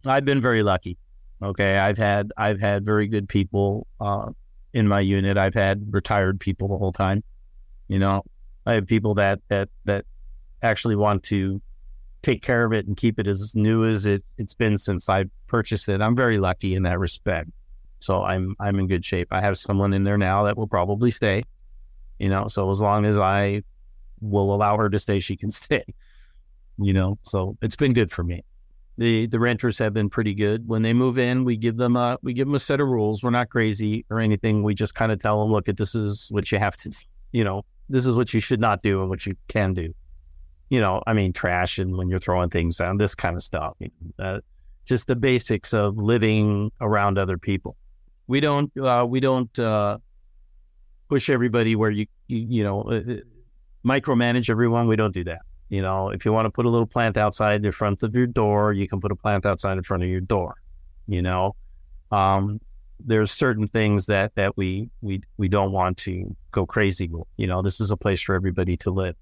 I've 0.05 0.23
been 0.23 0.39
very 0.39 0.63
lucky. 0.63 0.97
Okay, 1.43 1.77
I've 1.77 1.97
had 1.97 2.31
I've 2.35 2.59
had 2.59 2.83
very 2.83 3.07
good 3.07 3.29
people 3.29 3.85
uh, 3.99 4.31
in 4.73 4.87
my 4.87 5.01
unit. 5.01 5.37
I've 5.37 5.53
had 5.53 5.93
retired 5.93 6.39
people 6.39 6.67
the 6.67 6.77
whole 6.77 6.93
time. 6.93 7.23
You 7.87 7.99
know, 7.99 8.23
I 8.65 8.73
have 8.73 8.87
people 8.87 9.13
that 9.15 9.39
that 9.49 9.69
that 9.85 10.05
actually 10.61 10.95
want 10.95 11.23
to 11.23 11.61
take 12.21 12.41
care 12.41 12.65
of 12.65 12.73
it 12.73 12.87
and 12.87 12.97
keep 12.97 13.19
it 13.19 13.27
as 13.27 13.55
new 13.55 13.85
as 13.85 14.05
it, 14.05 14.23
it's 14.37 14.53
been 14.53 14.77
since 14.77 15.09
I 15.09 15.25
purchased 15.47 15.87
it. 15.89 16.01
I'm 16.01 16.15
very 16.15 16.39
lucky 16.39 16.75
in 16.75 16.83
that 16.83 16.99
respect. 16.99 17.49
So 17.99 18.23
I'm 18.23 18.55
I'm 18.59 18.77
in 18.79 18.87
good 18.87 19.03
shape. 19.03 19.29
I 19.31 19.41
have 19.41 19.57
someone 19.57 19.93
in 19.93 20.03
there 20.03 20.17
now 20.17 20.43
that 20.43 20.57
will 20.57 20.67
probably 20.67 21.09
stay. 21.09 21.43
You 22.19 22.29
know, 22.29 22.47
so 22.47 22.69
as 22.69 22.81
long 22.81 23.05
as 23.05 23.19
I 23.19 23.63
will 24.19 24.53
allow 24.53 24.77
her 24.77 24.89
to 24.89 24.99
stay, 24.99 25.19
she 25.19 25.35
can 25.35 25.51
stay. 25.63 25.83
You 26.77 26.93
know, 26.93 27.17
so 27.23 27.57
it's 27.61 27.75
been 27.75 27.93
good 27.93 28.11
for 28.11 28.23
me 28.23 28.43
the 28.97 29.27
the 29.27 29.39
renters 29.39 29.77
have 29.79 29.93
been 29.93 30.09
pretty 30.09 30.33
good. 30.33 30.67
When 30.67 30.81
they 30.81 30.93
move 30.93 31.17
in, 31.17 31.43
we 31.43 31.55
give 31.55 31.77
them 31.77 31.95
a 31.95 32.17
we 32.21 32.33
give 32.33 32.47
them 32.47 32.55
a 32.55 32.59
set 32.59 32.79
of 32.79 32.87
rules. 32.87 33.23
We're 33.23 33.29
not 33.29 33.49
crazy 33.49 34.05
or 34.09 34.19
anything. 34.19 34.63
We 34.63 34.73
just 34.73 34.95
kind 34.95 35.11
of 35.11 35.19
tell 35.19 35.39
them, 35.41 35.51
look, 35.51 35.69
at 35.69 35.77
this 35.77 35.95
is 35.95 36.29
what 36.31 36.51
you 36.51 36.59
have 36.59 36.75
to, 36.77 37.05
you 37.31 37.43
know, 37.43 37.63
this 37.89 38.05
is 38.05 38.15
what 38.15 38.33
you 38.33 38.39
should 38.39 38.59
not 38.59 38.81
do 38.81 39.01
and 39.01 39.09
what 39.09 39.25
you 39.25 39.35
can 39.47 39.73
do. 39.73 39.93
You 40.69 40.81
know, 40.81 41.01
I 41.07 41.13
mean, 41.13 41.33
trash 41.33 41.77
and 41.79 41.95
when 41.95 42.09
you're 42.09 42.19
throwing 42.19 42.49
things 42.49 42.77
down, 42.77 42.97
this 42.97 43.15
kind 43.15 43.35
of 43.35 43.43
stuff. 43.43 43.77
Uh, 44.19 44.39
just 44.85 45.07
the 45.07 45.15
basics 45.15 45.73
of 45.73 45.97
living 45.97 46.71
around 46.81 47.17
other 47.17 47.37
people. 47.37 47.75
We 48.27 48.39
don't 48.39 48.75
uh, 48.77 49.05
we 49.07 49.19
don't 49.19 49.57
uh, 49.59 49.99
push 51.09 51.29
everybody 51.29 51.75
where 51.75 51.91
you 51.91 52.07
you, 52.27 52.45
you 52.49 52.63
know 52.63 52.81
uh, 52.81 53.01
micromanage 53.85 54.49
everyone. 54.49 54.87
We 54.87 54.95
don't 54.95 55.13
do 55.13 55.23
that. 55.25 55.41
You 55.69 55.81
know, 55.81 56.09
if 56.09 56.25
you 56.25 56.31
want 56.31 56.45
to 56.45 56.49
put 56.49 56.65
a 56.65 56.69
little 56.69 56.87
plant 56.87 57.17
outside 57.17 57.65
in 57.65 57.71
front 57.71 58.01
of 58.03 58.15
your 58.15 58.27
door, 58.27 58.71
you 58.71 58.87
can 58.87 59.01
put 59.01 59.11
a 59.11 59.15
plant 59.15 59.45
outside 59.45 59.77
in 59.77 59.83
front 59.83 60.03
of 60.03 60.09
your 60.09 60.21
door. 60.21 60.55
You 61.07 61.21
know, 61.21 61.55
um, 62.11 62.59
there's 62.99 63.31
certain 63.31 63.67
things 63.67 64.05
that 64.07 64.35
that 64.35 64.55
we 64.57 64.89
we 65.01 65.21
we 65.37 65.47
don't 65.47 65.71
want 65.71 65.97
to 65.99 66.35
go 66.51 66.65
crazy 66.65 67.07
with. 67.07 67.27
You 67.37 67.47
know, 67.47 67.61
this 67.61 67.81
is 67.81 67.91
a 67.91 67.97
place 67.97 68.21
for 68.21 68.35
everybody 68.35 68.77
to 68.77 68.91
live. 68.91 69.15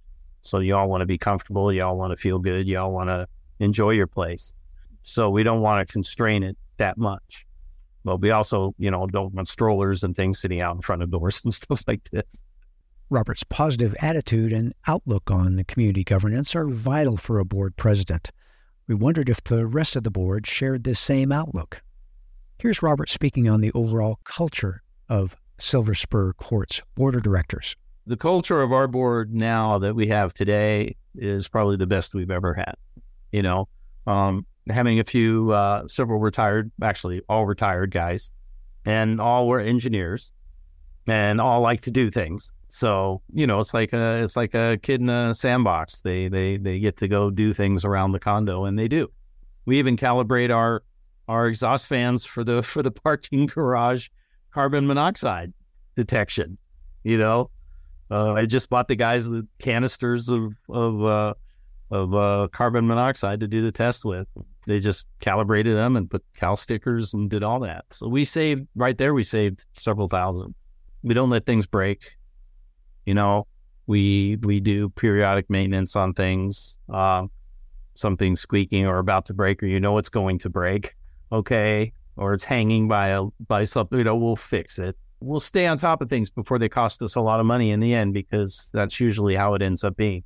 So 0.45 0.59
you 0.59 0.75
all 0.75 0.87
want 0.87 1.01
to 1.01 1.05
be 1.05 1.17
comfortable. 1.17 1.73
You 1.73 1.83
all 1.83 1.97
want 1.97 2.11
to 2.11 2.15
feel 2.15 2.39
good. 2.39 2.67
You 2.67 2.79
all 2.79 2.91
want 2.91 3.09
to 3.09 3.27
enjoy 3.59 3.91
your 3.91 4.07
place. 4.07 4.53
So 5.03 5.29
we 5.29 5.43
don't 5.43 5.61
want 5.61 5.85
to 5.85 5.91
constrain 5.91 6.43
it 6.43 6.57
that 6.77 6.97
much. 6.97 7.45
But 8.03 8.21
we 8.21 8.29
also, 8.29 8.75
you 8.77 8.91
know, 8.91 9.07
don't 9.07 9.33
want 9.33 9.47
strollers 9.47 10.03
and 10.03 10.15
things 10.15 10.39
sitting 10.39 10.61
out 10.61 10.75
in 10.75 10.81
front 10.81 11.01
of 11.01 11.09
doors 11.09 11.41
and 11.43 11.53
stuff 11.53 11.83
like 11.87 12.09
this. 12.11 12.43
Robert's 13.09 13.43
positive 13.43 13.95
attitude 14.01 14.51
and 14.51 14.73
outlook 14.87 15.29
on 15.29 15.55
the 15.55 15.63
community 15.63 16.03
governance 16.03 16.55
are 16.55 16.67
vital 16.67 17.17
for 17.17 17.39
a 17.39 17.45
board 17.45 17.75
president. 17.75 18.31
We 18.87 18.95
wondered 18.95 19.29
if 19.29 19.43
the 19.43 19.65
rest 19.65 19.95
of 19.95 20.03
the 20.03 20.11
board 20.11 20.45
shared 20.45 20.83
this 20.83 20.99
same 20.99 21.31
outlook. 21.31 21.81
Here's 22.59 22.83
Robert 22.83 23.09
speaking 23.09 23.49
on 23.49 23.61
the 23.61 23.71
overall 23.73 24.19
culture 24.23 24.81
of 25.09 25.35
Silver 25.59 25.95
Spur 25.95 26.33
Court's 26.33 26.81
board 26.95 27.15
of 27.15 27.23
directors. 27.23 27.75
The 28.07 28.17
culture 28.17 28.61
of 28.61 28.71
our 28.71 28.87
board 28.87 29.33
now 29.33 29.79
that 29.79 29.95
we 29.95 30.07
have 30.07 30.33
today 30.33 30.95
is 31.15 31.47
probably 31.47 31.77
the 31.77 31.87
best 31.87 32.13
we've 32.13 32.31
ever 32.31 32.53
had. 32.53 32.75
You 33.31 33.41
know, 33.41 33.67
um, 34.07 34.45
having 34.69 34.99
a 34.99 35.03
few, 35.03 35.51
uh, 35.51 35.87
several 35.87 36.19
retired, 36.19 36.71
actually 36.81 37.21
all 37.27 37.45
retired 37.45 37.91
guys, 37.91 38.31
and 38.85 39.19
all 39.19 39.47
were 39.47 39.59
engineers, 39.59 40.31
and 41.07 41.41
all 41.41 41.61
like 41.61 41.81
to 41.81 41.91
do 41.91 42.11
things. 42.11 42.51
So 42.67 43.21
you 43.33 43.47
know, 43.47 43.59
it's 43.59 43.73
like 43.73 43.93
a 43.93 44.21
it's 44.21 44.35
like 44.35 44.53
a 44.53 44.77
kid 44.81 45.01
in 45.01 45.09
a 45.09 45.33
sandbox. 45.33 46.01
They 46.01 46.27
they 46.27 46.57
they 46.57 46.79
get 46.79 46.97
to 46.97 47.07
go 47.07 47.29
do 47.29 47.53
things 47.53 47.85
around 47.85 48.11
the 48.11 48.19
condo, 48.19 48.65
and 48.65 48.77
they 48.77 48.87
do. 48.87 49.09
We 49.65 49.79
even 49.79 49.95
calibrate 49.95 50.53
our 50.53 50.83
our 51.27 51.47
exhaust 51.47 51.87
fans 51.87 52.25
for 52.25 52.43
the 52.43 52.61
for 52.63 52.83
the 52.83 52.91
parking 52.91 53.47
garage 53.47 54.09
carbon 54.51 54.87
monoxide 54.87 55.53
detection. 55.95 56.57
You 57.03 57.17
know, 57.17 57.49
uh, 58.11 58.33
I 58.33 58.45
just 58.45 58.69
bought 58.69 58.87
the 58.87 58.95
guys 58.95 59.29
the 59.29 59.47
canisters 59.59 60.29
of 60.29 60.55
of 60.69 61.03
uh, 61.03 61.33
of 61.91 62.13
uh, 62.13 62.47
carbon 62.51 62.87
monoxide 62.87 63.39
to 63.39 63.47
do 63.47 63.61
the 63.61 63.71
test 63.71 64.05
with. 64.05 64.27
They 64.67 64.79
just 64.79 65.07
calibrated 65.19 65.75
them 65.77 65.95
and 65.95 66.09
put 66.09 66.23
cal 66.35 66.55
stickers 66.55 67.13
and 67.13 67.29
did 67.29 67.43
all 67.43 67.59
that. 67.61 67.85
So 67.91 68.07
we 68.07 68.25
saved 68.25 68.67
right 68.75 68.97
there. 68.97 69.13
We 69.13 69.23
saved 69.23 69.65
several 69.73 70.07
thousand. 70.07 70.55
We 71.03 71.13
don't 71.13 71.29
let 71.29 71.45
things 71.45 71.67
break. 71.67 72.15
You 73.05 73.13
know, 73.13 73.47
we 73.87 74.37
we 74.41 74.59
do 74.59 74.89
periodic 74.89 75.49
maintenance 75.49 75.95
on 75.95 76.13
things. 76.13 76.77
Uh, 76.91 77.27
something 77.93 78.35
squeaking 78.35 78.85
or 78.85 78.97
about 78.97 79.25
to 79.27 79.33
break, 79.33 79.63
or 79.63 79.67
you 79.67 79.79
know 79.79 79.97
it's 79.97 80.09
going 80.09 80.37
to 80.39 80.49
break. 80.49 80.95
Okay, 81.31 81.91
or 82.17 82.33
it's 82.33 82.43
hanging 82.43 82.87
by 82.87 83.09
a 83.09 83.23
by 83.47 83.63
something. 83.63 83.97
You 83.97 84.03
know, 84.03 84.15
we'll 84.15 84.35
fix 84.35 84.77
it 84.77 84.95
we'll 85.25 85.39
stay 85.39 85.65
on 85.65 85.77
top 85.77 86.01
of 86.01 86.09
things 86.09 86.29
before 86.29 86.59
they 86.59 86.69
cost 86.69 87.01
us 87.01 87.15
a 87.15 87.21
lot 87.21 87.39
of 87.39 87.45
money 87.45 87.71
in 87.71 87.79
the 87.79 87.93
end 87.93 88.13
because 88.13 88.69
that's 88.73 88.99
usually 88.99 89.35
how 89.35 89.55
it 89.55 89.61
ends 89.61 89.83
up 89.83 89.97
being. 89.97 90.23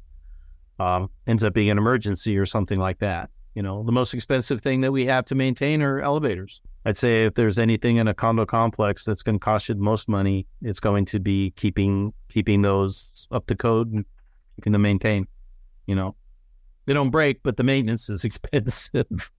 Um, 0.78 1.10
ends 1.28 1.44
up 1.44 1.54
being 1.54 1.70
an 1.70 1.78
emergency 1.78 2.38
or 2.38 2.46
something 2.46 2.80
like 2.80 3.00
that. 3.00 3.30
You 3.56 3.64
know, 3.64 3.84
the 3.84 3.92
most 3.92 4.14
expensive 4.14 4.62
thing 4.62 4.82
that 4.82 4.92
we 4.92 5.06
have 5.06 5.26
to 5.26 5.36
maintain 5.36 5.82
are 5.82 6.00
elevators. 6.00 6.62
I'd 6.86 6.98
say 6.98 7.26
if 7.26 7.34
there's 7.34 7.60
anything 7.60 7.98
in 7.98 8.08
a 8.08 8.14
condo 8.14 8.46
complex 8.46 9.04
that's 9.04 9.24
going 9.24 9.40
to 9.40 9.44
cost 9.44 9.68
you 9.68 9.76
the 9.76 9.82
most 9.82 10.08
money, 10.08 10.46
it's 10.62 10.80
going 10.80 11.06
to 11.06 11.20
be 11.20 11.52
keeping 11.52 12.14
keeping 12.30 12.62
those 12.62 13.28
up 13.32 13.48
to 13.48 13.56
code 13.56 13.92
and 13.92 14.06
keeping 14.56 14.74
them 14.74 14.84
maintained. 14.84 15.28
You 15.88 15.96
know, 15.96 16.16
they 16.86 16.94
don't 16.94 17.10
break, 17.10 17.44
but 17.44 17.58
the 17.58 17.64
maintenance 17.64 18.10
is 18.10 18.24
expensive. 18.26 19.32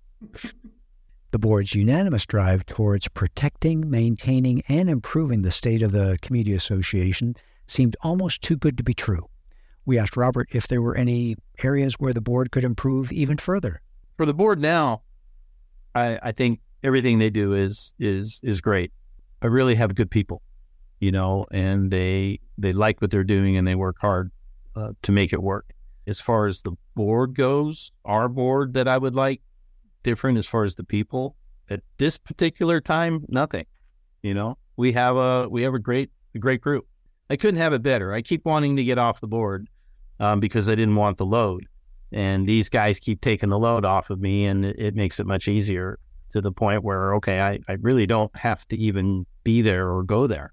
The 1.32 1.38
board's 1.38 1.76
unanimous 1.76 2.26
drive 2.26 2.66
towards 2.66 3.06
protecting, 3.06 3.88
maintaining, 3.88 4.62
and 4.68 4.90
improving 4.90 5.42
the 5.42 5.52
state 5.52 5.80
of 5.80 5.92
the 5.92 6.18
Community 6.22 6.54
Association 6.54 7.36
seemed 7.68 7.96
almost 8.00 8.42
too 8.42 8.56
good 8.56 8.76
to 8.78 8.82
be 8.82 8.94
true. 8.94 9.28
We 9.86 9.96
asked 9.96 10.16
Robert 10.16 10.48
if 10.50 10.66
there 10.66 10.82
were 10.82 10.96
any 10.96 11.36
areas 11.62 11.94
where 12.00 12.12
the 12.12 12.20
board 12.20 12.50
could 12.50 12.64
improve 12.64 13.12
even 13.12 13.36
further. 13.38 13.80
For 14.16 14.26
the 14.26 14.34
board 14.34 14.60
now, 14.60 15.02
I, 15.94 16.18
I 16.20 16.32
think 16.32 16.60
everything 16.82 17.20
they 17.20 17.30
do 17.30 17.54
is 17.54 17.94
is 18.00 18.40
is 18.42 18.60
great. 18.60 18.92
I 19.40 19.46
really 19.46 19.76
have 19.76 19.94
good 19.94 20.10
people, 20.10 20.42
you 20.98 21.12
know, 21.12 21.46
and 21.52 21.92
they 21.92 22.40
they 22.58 22.72
like 22.72 23.00
what 23.00 23.12
they're 23.12 23.24
doing 23.24 23.56
and 23.56 23.66
they 23.68 23.76
work 23.76 23.98
hard 24.00 24.32
uh, 24.74 24.92
to 25.02 25.12
make 25.12 25.32
it 25.32 25.42
work. 25.42 25.72
As 26.08 26.20
far 26.20 26.48
as 26.48 26.62
the 26.62 26.72
board 26.96 27.34
goes, 27.34 27.92
our 28.04 28.28
board 28.28 28.74
that 28.74 28.88
I 28.88 28.98
would 28.98 29.14
like 29.14 29.42
different 30.02 30.38
as 30.38 30.46
far 30.46 30.64
as 30.64 30.74
the 30.74 30.84
people. 30.84 31.36
At 31.68 31.80
this 31.98 32.18
particular 32.18 32.80
time, 32.80 33.24
nothing. 33.28 33.66
You 34.22 34.34
know, 34.34 34.58
we 34.76 34.92
have 34.92 35.16
a 35.16 35.48
we 35.48 35.62
have 35.62 35.74
a 35.74 35.78
great 35.78 36.10
a 36.34 36.38
great 36.38 36.60
group. 36.60 36.86
I 37.28 37.36
couldn't 37.36 37.60
have 37.60 37.72
it 37.72 37.82
better. 37.82 38.12
I 38.12 38.22
keep 38.22 38.44
wanting 38.44 38.76
to 38.76 38.84
get 38.84 38.98
off 38.98 39.20
the 39.20 39.28
board 39.28 39.68
um, 40.18 40.40
because 40.40 40.68
I 40.68 40.74
didn't 40.74 40.96
want 40.96 41.16
the 41.16 41.26
load, 41.26 41.66
and 42.12 42.46
these 42.46 42.68
guys 42.68 42.98
keep 42.98 43.20
taking 43.20 43.48
the 43.48 43.58
load 43.58 43.84
off 43.84 44.10
of 44.10 44.20
me, 44.20 44.46
and 44.46 44.64
it, 44.64 44.76
it 44.78 44.94
makes 44.94 45.20
it 45.20 45.26
much 45.26 45.48
easier 45.48 45.98
to 46.30 46.40
the 46.40 46.52
point 46.52 46.82
where 46.82 47.14
okay, 47.14 47.40
I, 47.40 47.60
I 47.68 47.74
really 47.80 48.06
don't 48.06 48.34
have 48.36 48.66
to 48.68 48.78
even 48.78 49.26
be 49.44 49.62
there 49.62 49.90
or 49.90 50.02
go 50.02 50.26
there. 50.26 50.52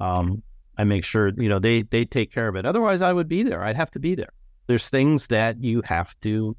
Um, 0.00 0.42
I 0.76 0.84
make 0.84 1.04
sure 1.04 1.32
you 1.36 1.48
know 1.48 1.58
they 1.58 1.82
they 1.82 2.04
take 2.04 2.32
care 2.32 2.48
of 2.48 2.56
it. 2.56 2.66
Otherwise, 2.66 3.02
I 3.02 3.12
would 3.12 3.28
be 3.28 3.42
there. 3.42 3.62
I'd 3.62 3.76
have 3.76 3.90
to 3.92 4.00
be 4.00 4.14
there. 4.14 4.32
There's 4.66 4.88
things 4.88 5.28
that 5.28 5.62
you 5.62 5.82
have 5.84 6.18
to 6.20 6.56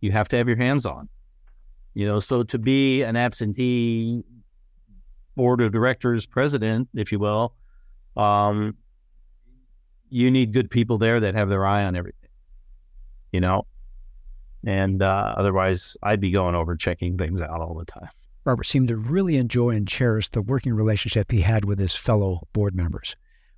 you 0.00 0.12
have 0.12 0.28
to 0.28 0.36
have 0.36 0.48
your 0.48 0.56
hands 0.56 0.86
on. 0.86 1.08
You 1.94 2.06
know, 2.06 2.18
so 2.18 2.42
to 2.42 2.58
be 2.58 3.02
an 3.02 3.16
absentee 3.16 4.22
board 5.36 5.60
of 5.60 5.72
directors 5.72 6.26
president, 6.26 6.88
if 6.94 7.12
you 7.12 7.18
will, 7.18 7.54
um, 8.16 8.76
you 10.08 10.30
need 10.30 10.52
good 10.52 10.70
people 10.70 10.98
there 10.98 11.20
that 11.20 11.34
have 11.34 11.48
their 11.48 11.64
eye 11.64 11.84
on 11.84 11.96
everything. 11.96 12.28
You 13.32 13.40
know, 13.40 13.66
and 14.66 15.02
uh, 15.02 15.34
otherwise, 15.36 15.96
I'd 16.02 16.20
be 16.20 16.30
going 16.30 16.54
over 16.54 16.76
checking 16.76 17.18
things 17.18 17.42
out 17.42 17.60
all 17.60 17.74
the 17.74 17.84
time. 17.84 18.08
Robert 18.44 18.64
seemed 18.64 18.88
to 18.88 18.96
really 18.96 19.36
enjoy 19.36 19.70
and 19.70 19.88
cherish 19.88 20.28
the 20.28 20.42
working 20.42 20.74
relationship 20.74 21.30
he 21.30 21.40
had 21.40 21.64
with 21.64 21.78
his 21.78 21.96
fellow 21.96 22.46
board 22.52 22.74
members. 22.76 23.16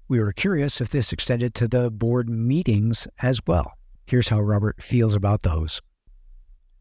We 0.09 0.21
were 0.21 0.33
curious 0.33 0.81
if 0.81 0.91
this 0.91 1.13
extended 1.13 1.55
to 1.55 1.67
the 1.67 1.91
board 1.91 2.29
meetings 2.29 3.09
as 3.21 3.41
well. 3.47 3.73
Here's 4.07 4.29
how 4.29 4.41
Robert 4.41 4.81
feels 4.81 5.15
about 5.15 5.43
those. 5.43 5.83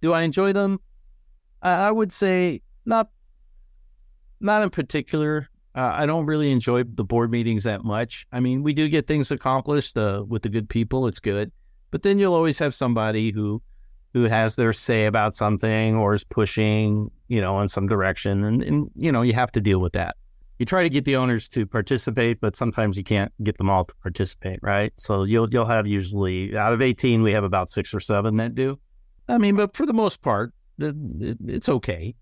Do 0.02 0.14
I 0.14 0.22
enjoy 0.22 0.54
them? 0.54 0.80
I 1.70 1.92
would 1.92 2.14
say 2.14 2.62
not, 2.86 3.10
not 4.40 4.64
in 4.64 4.70
particular. 4.70 5.50
Uh, 5.74 5.92
I 5.94 6.06
don't 6.06 6.26
really 6.26 6.52
enjoy 6.52 6.84
the 6.84 7.04
board 7.04 7.32
meetings 7.32 7.66
that 7.66 7.84
much. 7.84 8.26
I 8.32 8.40
mean, 8.40 8.64
we 8.64 8.74
do 8.74 8.88
get 8.88 9.08
things 9.08 9.32
accomplished 9.32 9.98
uh, 9.98 10.24
with 10.28 10.44
the 10.44 10.50
good 10.50 10.70
people. 10.70 11.08
It's 11.08 11.20
good, 11.20 11.52
but 11.92 12.02
then 12.02 12.18
you'll 12.18 12.34
always 12.34 12.58
have 12.60 12.74
somebody 12.74 13.32
who 13.32 13.62
who 14.14 14.24
has 14.24 14.56
their 14.56 14.72
say 14.72 15.06
about 15.06 15.36
something 15.36 15.96
or 15.96 16.14
is 16.14 16.24
pushing, 16.24 17.12
you 17.28 17.42
know, 17.42 17.60
in 17.60 17.68
some 17.68 17.86
direction, 17.86 18.46
and, 18.46 18.64
and 18.64 18.90
you 18.96 19.12
know, 19.12 19.22
you 19.22 19.34
have 19.34 19.52
to 19.52 19.60
deal 19.60 19.80
with 19.80 19.92
that. 19.92 20.16
You 20.58 20.66
try 20.66 20.84
to 20.84 20.90
get 20.90 21.04
the 21.04 21.18
owners 21.18 21.50
to 21.50 21.66
participate, 21.66 22.40
but 22.40 22.56
sometimes 22.56 22.96
you 22.96 23.04
can't 23.04 23.34
get 23.44 23.58
them 23.58 23.70
all 23.70 23.84
to 23.84 23.94
participate, 23.96 24.60
right? 24.62 24.94
So 24.96 25.24
you'll 25.24 25.50
you'll 25.50 25.66
have 25.66 25.86
usually 25.86 26.58
out 26.58 26.72
of 26.72 26.82
eighteen, 26.82 27.22
we 27.24 27.34
have 27.34 27.44
about 27.44 27.68
six 27.68 27.94
or 27.94 28.00
seven 28.00 28.38
that 28.38 28.56
do. 28.56 28.80
I 29.28 29.38
mean, 29.38 29.56
but 29.58 29.76
for 29.76 29.86
the 29.86 29.94
most 29.94 30.22
part, 30.22 30.54
it's 30.78 31.70
okay. 31.70 32.16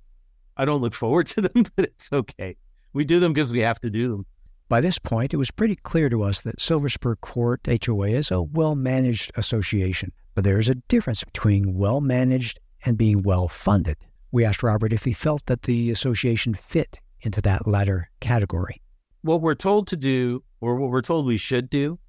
I 0.58 0.66
don't 0.66 0.82
look 0.82 0.94
forward 0.94 1.26
to 1.28 1.42
them, 1.42 1.64
but 1.76 1.86
it's 1.86 2.12
okay. 2.12 2.56
We 2.94 3.06
do 3.06 3.20
them 3.20 3.34
because 3.34 3.52
we 3.52 3.60
have 3.60 3.80
to 3.82 3.90
do 3.90 4.10
them. 4.10 4.26
By 4.70 4.82
this 4.82 4.98
point, 4.98 5.34
it 5.34 5.38
was 5.38 5.52
pretty 5.52 5.76
clear 5.76 6.10
to 6.10 6.24
us 6.24 6.42
that 6.42 6.62
Silver 6.62 6.90
Spur 6.90 7.16
Court 7.18 7.62
HOA 7.86 8.08
is 8.08 8.32
a 8.32 8.42
well 8.42 8.76
managed 8.76 9.32
association, 9.36 10.12
but 10.36 10.44
there 10.44 10.58
is 10.58 10.70
a 10.70 10.76
difference 10.76 11.24
between 11.24 11.76
well 11.76 12.02
managed 12.02 12.60
and 12.86 12.98
being 12.98 13.22
well 13.24 13.48
funded. 13.48 13.98
We 14.32 14.46
asked 14.46 14.64
Robert 14.64 14.94
if 14.94 15.04
he 15.04 15.14
felt 15.14 15.46
that 15.46 15.64
the 15.64 15.92
association 15.92 16.54
fit 16.54 17.00
into 17.22 17.42
that 17.42 17.68
latter 17.68 18.10
category. 18.20 18.82
What 19.22 19.42
we're 19.42 19.56
told 19.56 19.88
to 19.88 19.98
do, 19.98 20.44
or 20.60 20.76
what 20.78 20.90
we're 20.90 21.02
told 21.02 21.26
we 21.26 21.38
should 21.38 21.70
do, 21.70 22.00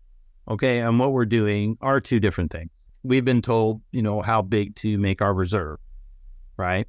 okay, 0.49 0.81
and 0.81 0.99
what 0.99 1.13
we're 1.13 1.27
doing 1.27 1.77
are 1.81 2.01
two 2.01 2.19
different 2.19 2.51
things. 2.51 2.71
We've 3.03 3.25
been 3.25 3.43
told, 3.43 3.83
you 3.93 4.01
know, 4.01 4.23
how 4.23 4.41
big 4.43 4.75
to 4.77 4.97
make 4.97 5.21
our 5.21 5.35
reserve 5.35 5.79
right? 6.57 6.87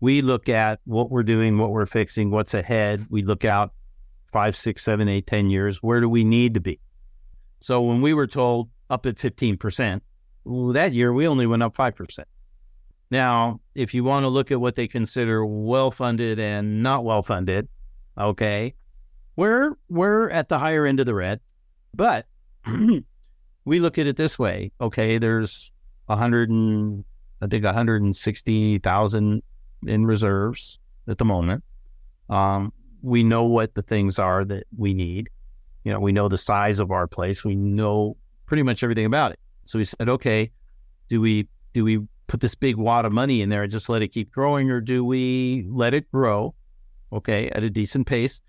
We 0.00 0.22
look 0.22 0.48
at 0.48 0.80
what 0.84 1.10
we're 1.10 1.22
doing, 1.22 1.58
what 1.58 1.70
we're 1.70 1.86
fixing, 1.86 2.30
what's 2.30 2.54
ahead. 2.54 3.06
We 3.10 3.22
look 3.22 3.44
out 3.44 3.72
five, 4.32 4.56
six, 4.56 4.82
seven, 4.82 5.08
eight, 5.08 5.26
ten 5.26 5.48
years. 5.48 5.82
Where 5.82 6.00
do 6.00 6.08
we 6.08 6.24
need 6.24 6.54
to 6.54 6.60
be? 6.60 6.80
So 7.60 7.80
when 7.80 8.02
we 8.02 8.12
were 8.12 8.26
told 8.26 8.68
up 8.90 9.06
at 9.06 9.16
15%, 9.16 10.00
well, 10.44 10.72
that 10.72 10.92
year 10.92 11.12
we 11.12 11.26
only 11.26 11.46
went 11.46 11.62
up 11.62 11.74
5%. 11.74 12.24
Now, 13.10 13.60
if 13.74 13.94
you 13.94 14.04
want 14.04 14.24
to 14.24 14.28
look 14.28 14.50
at 14.50 14.60
what 14.60 14.74
they 14.74 14.86
consider 14.86 15.46
well 15.46 15.90
funded 15.90 16.38
and 16.38 16.82
not 16.82 17.04
well 17.04 17.22
funded, 17.22 17.68
okay, 18.18 18.74
we're 19.36 19.76
we're 19.88 20.30
at 20.30 20.48
the 20.48 20.58
higher 20.58 20.86
end 20.86 21.00
of 21.00 21.06
the 21.06 21.14
red, 21.14 21.40
but 21.94 22.26
we 23.64 23.80
look 23.80 23.98
at 23.98 24.06
it 24.06 24.16
this 24.16 24.38
way. 24.38 24.72
Okay, 24.80 25.18
there's 25.18 25.72
100 26.06 26.50
and 26.50 27.04
I 27.40 27.46
think 27.46 27.64
160,000 27.64 29.42
in 29.86 30.06
reserves 30.06 30.78
at 31.08 31.18
the 31.18 31.24
moment. 31.24 31.62
Um, 32.30 32.72
we 33.02 33.22
know 33.22 33.44
what 33.44 33.74
the 33.74 33.82
things 33.82 34.18
are 34.18 34.44
that 34.44 34.64
we 34.76 34.94
need. 34.94 35.28
You 35.84 35.92
know, 35.92 36.00
we 36.00 36.12
know 36.12 36.28
the 36.28 36.38
size 36.38 36.80
of 36.80 36.90
our 36.90 37.06
place. 37.06 37.44
We 37.44 37.54
know 37.54 38.16
pretty 38.46 38.62
much 38.62 38.82
everything 38.82 39.04
about 39.04 39.32
it. 39.32 39.40
So 39.64 39.78
we 39.78 39.84
said, 39.84 40.08
okay, 40.08 40.50
do 41.08 41.20
we 41.20 41.48
do 41.72 41.84
we 41.84 42.00
put 42.26 42.40
this 42.40 42.54
big 42.54 42.76
wad 42.76 43.04
of 43.04 43.12
money 43.12 43.42
in 43.42 43.48
there 43.48 43.62
and 43.62 43.70
just 43.70 43.88
let 43.88 44.02
it 44.02 44.08
keep 44.08 44.30
growing, 44.32 44.70
or 44.70 44.80
do 44.80 45.04
we 45.04 45.66
let 45.68 45.92
it 45.92 46.10
grow, 46.10 46.54
okay, 47.12 47.50
at 47.50 47.62
a 47.62 47.68
decent 47.68 48.06
pace, 48.06 48.40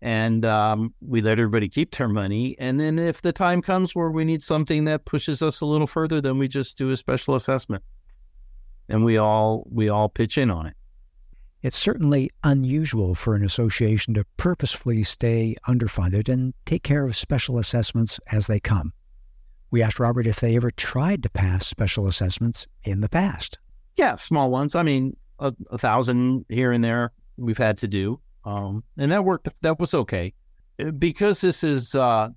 and 0.00 0.46
um, 0.46 0.94
we 1.00 1.20
let 1.20 1.32
everybody 1.38 1.68
keep 1.68 1.90
their 1.96 2.08
money, 2.08 2.56
and 2.58 2.80
then 2.80 2.98
if 2.98 3.20
the 3.20 3.32
time 3.32 3.60
comes 3.60 3.94
where 3.94 4.10
we 4.10 4.24
need 4.24 4.42
something 4.42 4.84
that 4.84 5.04
pushes 5.04 5.42
us 5.42 5.60
a 5.60 5.66
little 5.66 5.86
further, 5.86 6.20
then 6.20 6.38
we 6.38 6.48
just 6.48 6.78
do 6.78 6.90
a 6.90 6.96
special 6.96 7.34
assessment 7.34 7.82
and 8.88 9.04
we 9.04 9.16
all 9.16 9.66
we 9.70 9.88
all 9.88 10.08
pitch 10.08 10.38
in 10.38 10.50
on 10.50 10.66
it. 10.66 10.74
It's 11.62 11.76
certainly 11.76 12.30
unusual 12.44 13.14
for 13.14 13.34
an 13.34 13.44
association 13.44 14.14
to 14.14 14.24
purposefully 14.36 15.02
stay 15.02 15.56
underfunded 15.66 16.28
and 16.28 16.54
take 16.64 16.84
care 16.84 17.04
of 17.04 17.16
special 17.16 17.58
assessments 17.58 18.20
as 18.30 18.46
they 18.46 18.60
come. 18.60 18.92
We 19.70 19.82
asked 19.82 19.98
Robert 19.98 20.26
if 20.26 20.40
they 20.40 20.54
ever 20.56 20.70
tried 20.70 21.22
to 21.24 21.30
pass 21.30 21.66
special 21.66 22.06
assessments 22.06 22.66
in 22.84 23.00
the 23.00 23.08
past. 23.08 23.58
Yeah, 23.96 24.16
small 24.16 24.50
ones. 24.50 24.74
I 24.76 24.84
mean, 24.84 25.16
a, 25.40 25.52
a 25.70 25.78
thousand 25.78 26.44
here 26.48 26.70
and 26.70 26.82
there 26.82 27.12
we've 27.36 27.58
had 27.58 27.76
to 27.78 27.88
do, 27.88 28.20
um, 28.44 28.84
and 28.96 29.10
that 29.10 29.24
worked. 29.24 29.48
That 29.62 29.78
was 29.80 29.94
okay 29.94 30.32
uh, 30.80 30.92
because 30.92 31.40
this 31.40 31.64
is 31.64 31.94
uh, 31.94 32.28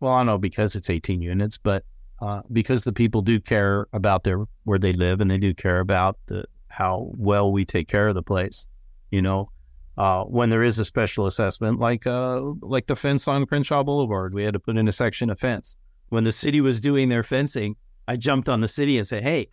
well, 0.00 0.12
I 0.12 0.22
know 0.22 0.38
because 0.38 0.76
it's 0.76 0.90
18 0.90 1.22
units, 1.22 1.58
but 1.58 1.84
uh, 2.20 2.42
because 2.52 2.84
the 2.84 2.92
people 2.92 3.22
do 3.22 3.40
care 3.40 3.86
about 3.92 4.24
their 4.24 4.44
where 4.64 4.78
they 4.78 4.92
live 4.92 5.20
and 5.20 5.30
they 5.30 5.38
do 5.38 5.54
care 5.54 5.80
about 5.80 6.18
the 6.26 6.44
how 6.68 7.10
well 7.16 7.50
we 7.50 7.64
take 7.64 7.88
care 7.88 8.08
of 8.08 8.14
the 8.14 8.22
place. 8.22 8.66
You 9.10 9.22
know, 9.22 9.50
uh, 9.96 10.24
when 10.24 10.50
there 10.50 10.62
is 10.62 10.78
a 10.78 10.84
special 10.84 11.26
assessment, 11.26 11.78
like 11.80 12.06
uh, 12.06 12.40
like 12.60 12.86
the 12.86 12.96
fence 12.96 13.26
on 13.28 13.46
Crenshaw 13.46 13.82
Boulevard, 13.82 14.34
we 14.34 14.44
had 14.44 14.54
to 14.54 14.60
put 14.60 14.76
in 14.76 14.88
a 14.88 14.92
section 14.92 15.30
of 15.30 15.38
fence. 15.38 15.76
When 16.08 16.24
the 16.24 16.32
city 16.32 16.60
was 16.60 16.80
doing 16.80 17.08
their 17.08 17.22
fencing, 17.22 17.76
I 18.06 18.16
jumped 18.16 18.48
on 18.48 18.60
the 18.60 18.68
city 18.68 18.98
and 18.98 19.06
said, 19.06 19.22
"Hey, 19.22 19.50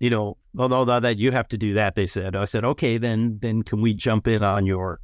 you 0.00 0.10
know, 0.10 0.36
although 0.58 1.00
that 1.00 1.18
you 1.18 1.32
have 1.32 1.48
to 1.48 1.58
do 1.58 1.74
that," 1.74 1.94
they 1.94 2.06
said. 2.06 2.36
I 2.36 2.44
said, 2.44 2.64
"Okay, 2.64 2.98
then 2.98 3.38
then 3.40 3.62
can 3.62 3.80
we 3.80 3.92
jump 3.94 4.26
in 4.26 4.42
on 4.42 4.66
your 4.66 5.00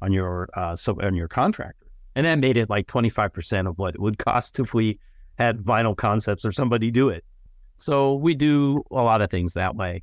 on 0.00 0.12
your 0.12 0.48
uh, 0.54 0.76
so 0.76 0.96
on 1.02 1.14
your 1.14 1.28
contractor?" 1.28 1.86
And 2.14 2.26
that 2.26 2.38
made 2.38 2.56
it 2.56 2.70
like 2.70 2.86
twenty 2.86 3.08
five 3.08 3.32
percent 3.32 3.66
of 3.66 3.78
what 3.78 3.94
it 3.94 4.00
would 4.00 4.18
cost 4.18 4.60
if 4.60 4.74
we 4.74 4.98
had 5.38 5.58
vinyl 5.58 5.96
concepts 5.96 6.44
or 6.44 6.52
somebody 6.52 6.90
do 6.90 7.08
it. 7.08 7.24
So 7.76 8.14
we 8.14 8.34
do 8.34 8.82
a 8.90 9.02
lot 9.02 9.22
of 9.22 9.30
things 9.30 9.54
that 9.54 9.74
way. 9.74 10.02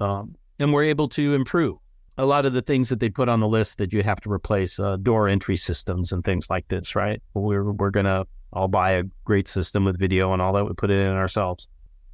Um, 0.00 0.36
and 0.58 0.72
we're 0.72 0.84
able 0.84 1.08
to 1.10 1.34
improve 1.34 1.76
a 2.16 2.24
lot 2.24 2.46
of 2.46 2.52
the 2.52 2.62
things 2.62 2.88
that 2.88 3.00
they 3.00 3.08
put 3.08 3.28
on 3.28 3.40
the 3.40 3.48
list 3.48 3.78
that 3.78 3.92
you 3.92 4.02
have 4.02 4.20
to 4.20 4.30
replace 4.30 4.78
uh, 4.78 4.96
door 4.96 5.28
entry 5.28 5.56
systems 5.56 6.12
and 6.12 6.24
things 6.24 6.48
like 6.48 6.66
this, 6.68 6.94
right? 6.94 7.20
We're, 7.34 7.72
we're 7.72 7.90
going 7.90 8.06
to 8.06 8.26
all 8.52 8.68
buy 8.68 8.92
a 8.92 9.02
great 9.24 9.48
system 9.48 9.84
with 9.84 9.98
video 9.98 10.32
and 10.32 10.40
all 10.40 10.52
that. 10.52 10.64
We 10.64 10.72
put 10.74 10.90
it 10.90 10.98
in 10.98 11.12
ourselves, 11.12 11.66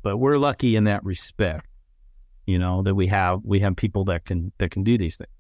but 0.03 0.17
we're 0.17 0.39
lucky 0.39 0.75
in 0.75 0.85
that 0.85 1.05
respect, 1.05 1.67
you 2.47 2.59
know, 2.59 2.83
that 2.83 2.95
we 2.95 3.09
have, 3.09 3.41
we 3.45 3.61
have 3.61 3.77
people 3.77 4.05
that 4.07 4.25
can, 4.25 4.53
that 4.59 4.71
can 4.71 4.83
do 4.83 4.97
these 4.97 5.19
things. 5.19 5.31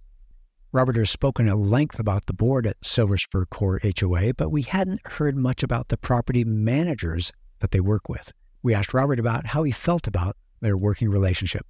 Robert 0.73 0.97
has 0.97 1.11
spoken 1.11 1.49
at 1.49 1.59
length 1.59 1.99
about 1.99 2.27
the 2.27 2.33
board 2.33 2.67
at 2.67 2.77
Silver 2.83 3.19
Spur 3.19 3.45
Court 3.47 3.83
HOA, 3.99 4.35
but 4.35 4.50
we 4.50 4.62
hadn't 4.62 5.00
heard 5.07 5.37
much 5.37 5.62
about 5.62 5.89
the 5.89 5.97
property 5.97 6.45
managers 6.45 7.33
that 7.59 7.73
they 7.73 7.81
work 7.81 8.09
with. 8.09 8.33
We 8.62 8.75
asked 8.75 8.95
Robert 8.95 9.19
about 9.19 9.47
how 9.47 9.62
he 9.65 9.73
felt 9.73 10.07
about 10.07 10.37
their 10.61 10.77
working 10.77 11.11
relationship 11.11 11.67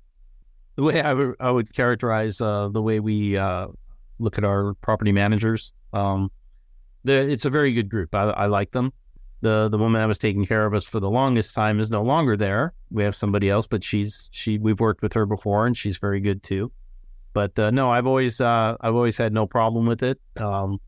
the 0.80 0.86
way 0.86 1.00
I, 1.00 1.10
w- 1.10 1.36
I 1.38 1.50
would 1.50 1.74
characterize 1.74 2.40
uh, 2.40 2.68
the 2.68 2.80
way 2.80 3.00
we 3.00 3.36
uh, 3.36 3.68
look 4.18 4.38
at 4.38 4.44
our 4.44 4.72
property 4.74 5.12
managers, 5.12 5.74
um, 5.92 6.30
it's 7.04 7.44
a 7.44 7.50
very 7.50 7.72
good 7.72 7.90
group. 7.90 8.14
I, 8.14 8.30
I, 8.30 8.46
like 8.46 8.70
them. 8.72 8.92
The 9.42 9.68
the 9.68 9.78
woman 9.78 10.00
that 10.00 10.06
was 10.06 10.18
taking 10.18 10.44
care 10.44 10.64
of 10.66 10.74
us 10.74 10.86
for 10.86 11.00
the 11.00 11.10
longest 11.10 11.54
time 11.54 11.80
is 11.80 11.90
no 11.90 12.02
longer 12.02 12.34
there. 12.36 12.74
We 12.90 13.02
have 13.04 13.14
somebody 13.14 13.48
else, 13.50 13.66
but 13.66 13.84
she's 13.84 14.28
she 14.32 14.58
we've 14.58 14.80
worked 14.80 15.02
with 15.02 15.14
her 15.14 15.26
before, 15.26 15.66
and 15.66 15.76
she's 15.76 15.98
very 15.98 16.20
good 16.20 16.42
too. 16.42 16.72
But 17.32 17.58
uh, 17.58 17.70
no, 17.70 17.90
I've 17.90 18.06
always 18.06 18.40
uh, 18.40 18.76
I've 18.80 18.94
always 18.94 19.16
had 19.16 19.32
no 19.32 19.46
problem 19.46 19.86
with 19.86 20.02
it. 20.02 20.20
Um, 20.38 20.80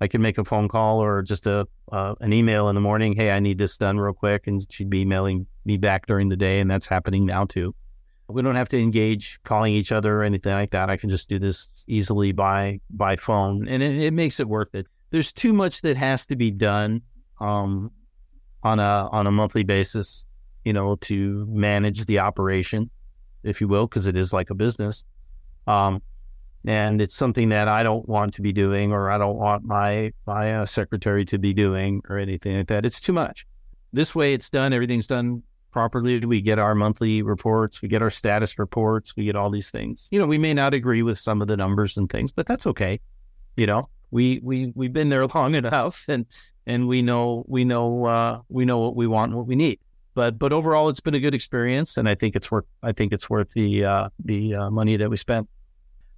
I 0.00 0.08
can 0.08 0.20
make 0.20 0.38
a 0.38 0.44
phone 0.44 0.68
call 0.68 1.02
or 1.02 1.22
just 1.22 1.46
a 1.46 1.66
uh, 1.92 2.14
an 2.20 2.32
email 2.32 2.68
in 2.68 2.74
the 2.74 2.80
morning. 2.80 3.14
Hey, 3.14 3.30
I 3.30 3.40
need 3.40 3.58
this 3.58 3.78
done 3.78 3.98
real 3.98 4.12
quick, 4.12 4.46
and 4.46 4.60
she'd 4.70 4.90
be 4.90 5.00
emailing 5.00 5.46
me 5.64 5.76
back 5.76 6.06
during 6.06 6.28
the 6.28 6.36
day, 6.36 6.60
and 6.60 6.70
that's 6.70 6.86
happening 6.86 7.26
now 7.26 7.44
too. 7.44 7.74
We 8.28 8.42
don't 8.42 8.56
have 8.56 8.68
to 8.70 8.78
engage 8.78 9.38
calling 9.44 9.72
each 9.74 9.92
other 9.92 10.20
or 10.20 10.22
anything 10.24 10.52
like 10.52 10.70
that. 10.70 10.90
I 10.90 10.96
can 10.96 11.10
just 11.10 11.28
do 11.28 11.38
this 11.38 11.68
easily 11.86 12.32
by 12.32 12.80
by 12.90 13.16
phone, 13.16 13.68
and 13.68 13.82
it, 13.82 13.96
it 13.96 14.12
makes 14.12 14.40
it 14.40 14.48
worth 14.48 14.74
it. 14.74 14.86
There's 15.10 15.32
too 15.32 15.52
much 15.52 15.82
that 15.82 15.96
has 15.96 16.26
to 16.26 16.36
be 16.36 16.50
done 16.50 17.02
um, 17.40 17.92
on 18.62 18.80
a 18.80 19.08
on 19.12 19.26
a 19.26 19.30
monthly 19.30 19.62
basis, 19.62 20.26
you 20.64 20.72
know, 20.72 20.96
to 20.96 21.46
manage 21.48 22.06
the 22.06 22.18
operation, 22.18 22.90
if 23.44 23.60
you 23.60 23.68
will, 23.68 23.86
because 23.86 24.08
it 24.08 24.16
is 24.16 24.32
like 24.32 24.50
a 24.50 24.54
business. 24.54 25.04
Um, 25.66 26.02
and 26.66 27.00
it's 27.00 27.14
something 27.14 27.50
that 27.50 27.68
I 27.68 27.82
don't 27.82 28.08
want 28.08 28.32
to 28.34 28.42
be 28.42 28.52
doing, 28.52 28.92
or 28.92 29.10
I 29.10 29.18
don't 29.18 29.36
want 29.36 29.64
my 29.64 30.12
my 30.26 30.54
uh, 30.60 30.66
secretary 30.66 31.24
to 31.26 31.38
be 31.38 31.52
doing, 31.52 32.00
or 32.08 32.18
anything 32.18 32.56
like 32.56 32.68
that. 32.68 32.86
It's 32.86 33.00
too 33.00 33.12
much. 33.12 33.46
This 33.92 34.14
way, 34.14 34.32
it's 34.32 34.50
done. 34.50 34.72
Everything's 34.72 35.06
done 35.06 35.42
properly? 35.74 36.20
We 36.20 36.40
get 36.40 36.58
our 36.58 36.74
monthly 36.74 37.20
reports? 37.20 37.82
We 37.82 37.88
get 37.88 38.00
our 38.00 38.08
status 38.08 38.58
reports. 38.58 39.14
We 39.16 39.24
get 39.24 39.36
all 39.36 39.50
these 39.50 39.70
things. 39.70 40.08
You 40.12 40.20
know, 40.20 40.26
we 40.26 40.38
may 40.38 40.54
not 40.54 40.72
agree 40.72 41.02
with 41.02 41.18
some 41.18 41.42
of 41.42 41.48
the 41.48 41.56
numbers 41.56 41.98
and 41.98 42.08
things, 42.08 42.32
but 42.32 42.46
that's 42.46 42.66
okay. 42.68 43.00
You 43.56 43.66
know, 43.66 43.88
we 44.10 44.40
we 44.42 44.72
we've 44.74 44.92
been 44.92 45.08
there 45.10 45.26
long 45.26 45.54
enough, 45.56 46.08
and 46.08 46.24
and 46.66 46.88
we 46.88 47.02
know 47.02 47.44
we 47.48 47.64
know 47.64 48.06
uh, 48.06 48.40
we 48.48 48.64
know 48.64 48.78
what 48.78 48.96
we 48.96 49.06
want 49.06 49.30
and 49.30 49.36
what 49.36 49.48
we 49.48 49.56
need. 49.56 49.80
But 50.14 50.38
but 50.38 50.52
overall, 50.52 50.88
it's 50.88 51.00
been 51.00 51.14
a 51.14 51.20
good 51.20 51.34
experience, 51.34 51.96
and 51.96 52.08
I 52.08 52.14
think 52.14 52.36
it's 52.36 52.50
worth 52.50 52.64
I 52.82 52.92
think 52.92 53.12
it's 53.12 53.28
worth 53.28 53.52
the 53.52 53.84
uh, 53.84 54.08
the 54.24 54.54
uh, 54.54 54.70
money 54.70 54.96
that 54.96 55.10
we 55.10 55.16
spent. 55.16 55.48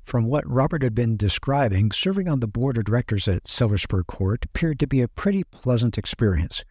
From 0.04 0.26
what 0.26 0.48
Robert 0.48 0.82
had 0.82 0.94
been 0.94 1.16
describing, 1.16 1.90
serving 1.90 2.28
on 2.28 2.38
the 2.38 2.46
board 2.46 2.78
of 2.78 2.84
directors 2.84 3.26
at 3.26 3.48
Silver 3.48 3.76
Spur 3.76 4.04
Court 4.04 4.44
appeared 4.44 4.78
to 4.78 4.86
be 4.86 5.02
a 5.02 5.08
pretty 5.08 5.42
pleasant 5.44 5.98
experience. 5.98 6.62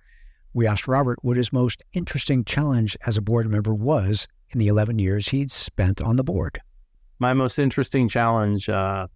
We 0.54 0.66
asked 0.66 0.88
Robert 0.88 1.20
what 1.22 1.36
his 1.36 1.52
most 1.52 1.84
interesting 1.92 2.46
challenge 2.46 2.96
as 3.06 3.18
a 3.18 3.22
board 3.22 3.50
member 3.50 3.74
was 3.74 4.26
in 4.52 4.60
the 4.60 4.70
11 4.70 5.00
years 5.00 5.28
he'd 5.28 5.52
spent 5.52 6.00
on 6.00 6.16
the 6.16 6.24
board. 6.24 6.62
My 7.20 7.34
most 7.34 7.60
interesting 7.60 8.08
challenge 8.08 8.70
uh, 8.70 9.08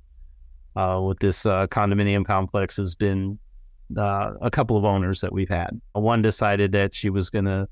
uh, 0.75 1.01
with 1.01 1.19
this 1.19 1.45
uh, 1.45 1.67
condominium 1.67 2.25
complex 2.25 2.75
has 2.75 2.93
been 2.93 3.39
uh, 3.97 4.33
a 4.41 4.51
couple 4.51 4.75
of 4.75 4.83
owners 4.83 5.21
that 5.21 5.31
we've 5.31 5.47
had. 5.47 5.79
One 5.93 6.21
decided 6.21 6.73
that 6.73 6.93
she 6.93 7.09
was 7.09 7.29
going 7.29 7.45
to 7.45 7.69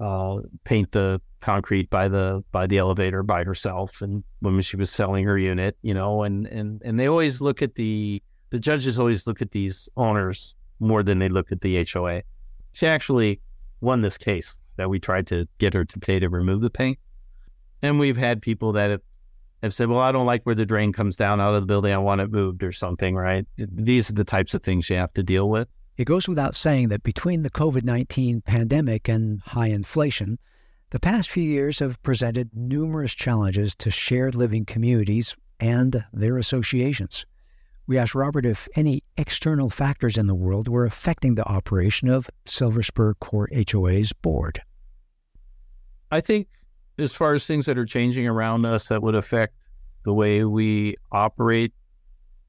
uh, 0.00 0.40
paint 0.64 0.90
the 0.92 1.20
concrete 1.40 1.90
by 1.90 2.08
the 2.08 2.42
by 2.52 2.66
the 2.66 2.78
elevator 2.78 3.22
by 3.22 3.44
herself, 3.44 4.02
and 4.02 4.24
when 4.40 4.60
she 4.60 4.76
was 4.76 4.90
selling 4.90 5.24
her 5.24 5.38
unit, 5.38 5.76
you 5.82 5.94
know, 5.94 6.22
and 6.22 6.46
and 6.46 6.82
and 6.84 6.98
they 6.98 7.08
always 7.08 7.40
look 7.40 7.62
at 7.62 7.74
the 7.74 8.22
the 8.50 8.58
judges 8.58 8.98
always 8.98 9.26
look 9.26 9.40
at 9.40 9.52
these 9.52 9.88
owners 9.96 10.54
more 10.80 11.02
than 11.02 11.18
they 11.18 11.28
look 11.28 11.52
at 11.52 11.60
the 11.60 11.86
HOA. 11.92 12.22
She 12.72 12.86
actually 12.86 13.40
won 13.80 14.00
this 14.00 14.18
case 14.18 14.58
that 14.76 14.88
we 14.88 14.98
tried 14.98 15.26
to 15.28 15.46
get 15.58 15.74
her 15.74 15.84
to 15.84 15.98
pay 15.98 16.18
to 16.18 16.28
remove 16.28 16.60
the 16.62 16.70
paint. 16.70 16.98
And 17.82 17.98
we've 17.98 18.16
had 18.16 18.42
people 18.42 18.72
that 18.72 18.90
have, 18.90 19.02
have 19.62 19.74
said, 19.74 19.88
well, 19.88 20.00
I 20.00 20.12
don't 20.12 20.26
like 20.26 20.44
where 20.44 20.54
the 20.54 20.66
drain 20.66 20.92
comes 20.92 21.16
down 21.16 21.40
out 21.40 21.54
of 21.54 21.62
the 21.62 21.66
building. 21.66 21.92
I 21.92 21.98
want 21.98 22.20
it 22.20 22.30
moved 22.30 22.62
or 22.62 22.72
something, 22.72 23.14
right? 23.14 23.46
These 23.56 24.10
are 24.10 24.14
the 24.14 24.24
types 24.24 24.54
of 24.54 24.62
things 24.62 24.88
you 24.90 24.96
have 24.96 25.12
to 25.14 25.22
deal 25.22 25.48
with. 25.48 25.68
It 26.00 26.06
goes 26.06 26.26
without 26.26 26.54
saying 26.54 26.88
that 26.88 27.02
between 27.02 27.42
the 27.42 27.50
COVID 27.50 27.84
19 27.84 28.40
pandemic 28.40 29.06
and 29.06 29.42
high 29.42 29.66
inflation, 29.66 30.38
the 30.92 30.98
past 30.98 31.28
few 31.28 31.42
years 31.42 31.80
have 31.80 32.02
presented 32.02 32.48
numerous 32.54 33.12
challenges 33.12 33.74
to 33.74 33.90
shared 33.90 34.34
living 34.34 34.64
communities 34.64 35.36
and 35.60 36.06
their 36.10 36.38
associations. 36.38 37.26
We 37.86 37.98
asked 37.98 38.14
Robert 38.14 38.46
if 38.46 38.66
any 38.74 39.02
external 39.18 39.68
factors 39.68 40.16
in 40.16 40.26
the 40.26 40.34
world 40.34 40.68
were 40.68 40.86
affecting 40.86 41.34
the 41.34 41.46
operation 41.46 42.08
of 42.08 42.30
Silver 42.46 42.82
Spur 42.82 43.12
Court 43.12 43.52
HOA's 43.70 44.14
board. 44.14 44.62
I 46.10 46.20
think, 46.22 46.48
as 46.96 47.12
far 47.12 47.34
as 47.34 47.46
things 47.46 47.66
that 47.66 47.76
are 47.76 47.84
changing 47.84 48.26
around 48.26 48.64
us 48.64 48.88
that 48.88 49.02
would 49.02 49.16
affect 49.16 49.54
the 50.06 50.14
way 50.14 50.44
we 50.44 50.96
operate 51.12 51.74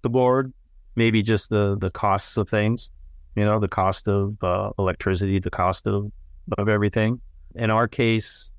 the 0.04 0.10
board, 0.10 0.54
maybe 0.96 1.22
just 1.22 1.50
the 1.50 1.78
the 1.78 1.92
costs 1.92 2.38
of 2.38 2.48
things, 2.48 2.92
you 3.36 3.46
know, 3.46 3.60
the 3.60 3.68
cost 3.68 4.08
of 4.08 4.42
uh, 4.44 4.72
electricity, 4.78 5.40
the 5.40 5.50
cost 5.50 5.88
of 5.88 6.12
of 6.58 6.68
everything. 6.68 7.20
In 7.56 7.70
our 7.70 7.88
case, 7.88 8.52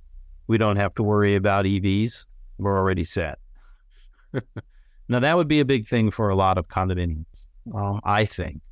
we 0.46 0.58
don't 0.58 0.76
have 0.76 0.94
to 0.94 1.02
worry 1.02 1.34
about 1.34 1.64
EVs. 1.64 2.26
We're 2.58 2.78
already 2.78 3.04
set. 3.04 3.38
Now, 5.12 5.20
that 5.20 5.36
would 5.36 5.48
be 5.48 5.60
a 5.60 5.64
big 5.66 5.86
thing 5.86 6.10
for 6.10 6.30
a 6.30 6.34
lot 6.34 6.56
of 6.56 6.68
condominiums, 6.68 7.26
uh, 7.74 8.00
I 8.02 8.24
think. 8.24 8.62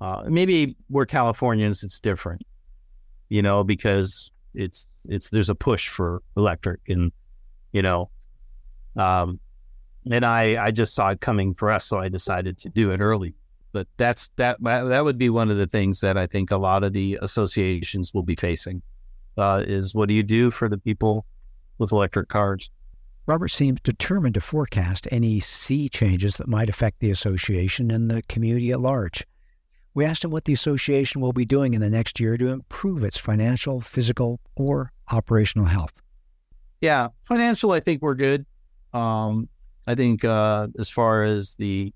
Uh, 0.00 0.24
maybe 0.26 0.76
we're 0.90 1.06
Californians, 1.06 1.84
it's 1.84 2.00
different, 2.00 2.42
you 3.28 3.42
know, 3.42 3.62
because 3.62 4.32
it's 4.54 4.84
it's 5.08 5.30
there's 5.30 5.48
a 5.48 5.54
push 5.54 5.88
for 5.88 6.20
electric, 6.36 6.80
and 6.88 7.12
you 7.72 7.82
know, 7.82 8.10
um, 8.96 9.38
and 10.10 10.24
I 10.24 10.60
I 10.60 10.72
just 10.72 10.96
saw 10.96 11.10
it 11.10 11.20
coming 11.20 11.54
for 11.54 11.70
us, 11.70 11.84
so 11.84 11.98
I 11.98 12.08
decided 12.08 12.58
to 12.58 12.68
do 12.68 12.90
it 12.90 13.00
early. 13.00 13.34
But 13.72 13.88
that's 13.96 14.28
that 14.36 14.62
that 14.62 15.04
would 15.04 15.18
be 15.18 15.30
one 15.30 15.50
of 15.50 15.56
the 15.56 15.66
things 15.66 16.00
that 16.00 16.18
I 16.18 16.26
think 16.26 16.50
a 16.50 16.58
lot 16.58 16.84
of 16.84 16.92
the 16.92 17.18
associations 17.22 18.12
will 18.12 18.22
be 18.22 18.36
facing 18.36 18.82
uh, 19.38 19.64
is 19.66 19.94
what 19.94 20.08
do 20.08 20.14
you 20.14 20.22
do 20.22 20.50
for 20.50 20.68
the 20.68 20.78
people 20.78 21.24
with 21.78 21.92
electric 21.92 22.28
cars? 22.28 22.70
Robert 23.26 23.48
seems 23.48 23.80
determined 23.80 24.34
to 24.34 24.40
forecast 24.40 25.06
any 25.12 25.38
sea 25.40 25.88
changes 25.88 26.36
that 26.36 26.48
might 26.48 26.68
affect 26.68 27.00
the 27.00 27.10
association 27.10 27.90
and 27.90 28.10
the 28.10 28.22
community 28.22 28.72
at 28.72 28.80
large. 28.80 29.24
We 29.94 30.04
asked 30.04 30.24
him 30.24 30.30
what 30.30 30.44
the 30.44 30.52
association 30.52 31.20
will 31.20 31.32
be 31.32 31.44
doing 31.44 31.74
in 31.74 31.80
the 31.80 31.90
next 31.90 32.18
year 32.18 32.36
to 32.36 32.48
improve 32.48 33.04
its 33.04 33.18
financial, 33.18 33.80
physical, 33.80 34.40
or 34.56 34.90
operational 35.10 35.66
health. 35.66 36.00
Yeah, 36.80 37.08
financial, 37.22 37.72
I 37.72 37.80
think 37.80 38.02
we're 38.02 38.14
good. 38.14 38.44
Um, 38.92 39.48
I 39.86 39.94
think 39.94 40.24
uh, 40.24 40.68
as 40.78 40.90
far 40.90 41.22
as 41.22 41.54
the 41.56 41.92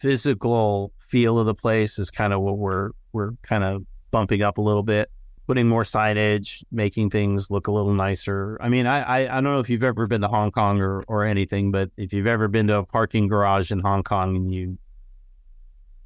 physical 0.00 0.92
feel 1.08 1.38
of 1.38 1.46
the 1.46 1.54
place 1.54 1.98
is 1.98 2.10
kind 2.10 2.32
of 2.32 2.40
what 2.40 2.58
we're 2.58 2.90
we're 3.12 3.32
kind 3.42 3.64
of 3.64 3.84
bumping 4.10 4.42
up 4.42 4.58
a 4.58 4.60
little 4.60 4.82
bit, 4.82 5.10
putting 5.46 5.68
more 5.68 5.82
signage, 5.82 6.64
making 6.72 7.10
things 7.10 7.50
look 7.50 7.66
a 7.66 7.72
little 7.72 7.94
nicer. 7.94 8.58
I 8.60 8.68
mean, 8.68 8.86
I 8.86 9.00
I, 9.00 9.18
I 9.22 9.40
don't 9.40 9.44
know 9.44 9.58
if 9.58 9.70
you've 9.70 9.84
ever 9.84 10.06
been 10.06 10.22
to 10.22 10.28
Hong 10.28 10.50
Kong 10.50 10.80
or 10.80 11.02
or 11.02 11.24
anything, 11.24 11.70
but 11.70 11.90
if 11.96 12.12
you've 12.12 12.26
ever 12.26 12.48
been 12.48 12.66
to 12.68 12.78
a 12.78 12.84
parking 12.84 13.28
garage 13.28 13.70
in 13.70 13.80
Hong 13.80 14.02
Kong 14.02 14.36
and 14.36 14.52
you 14.52 14.78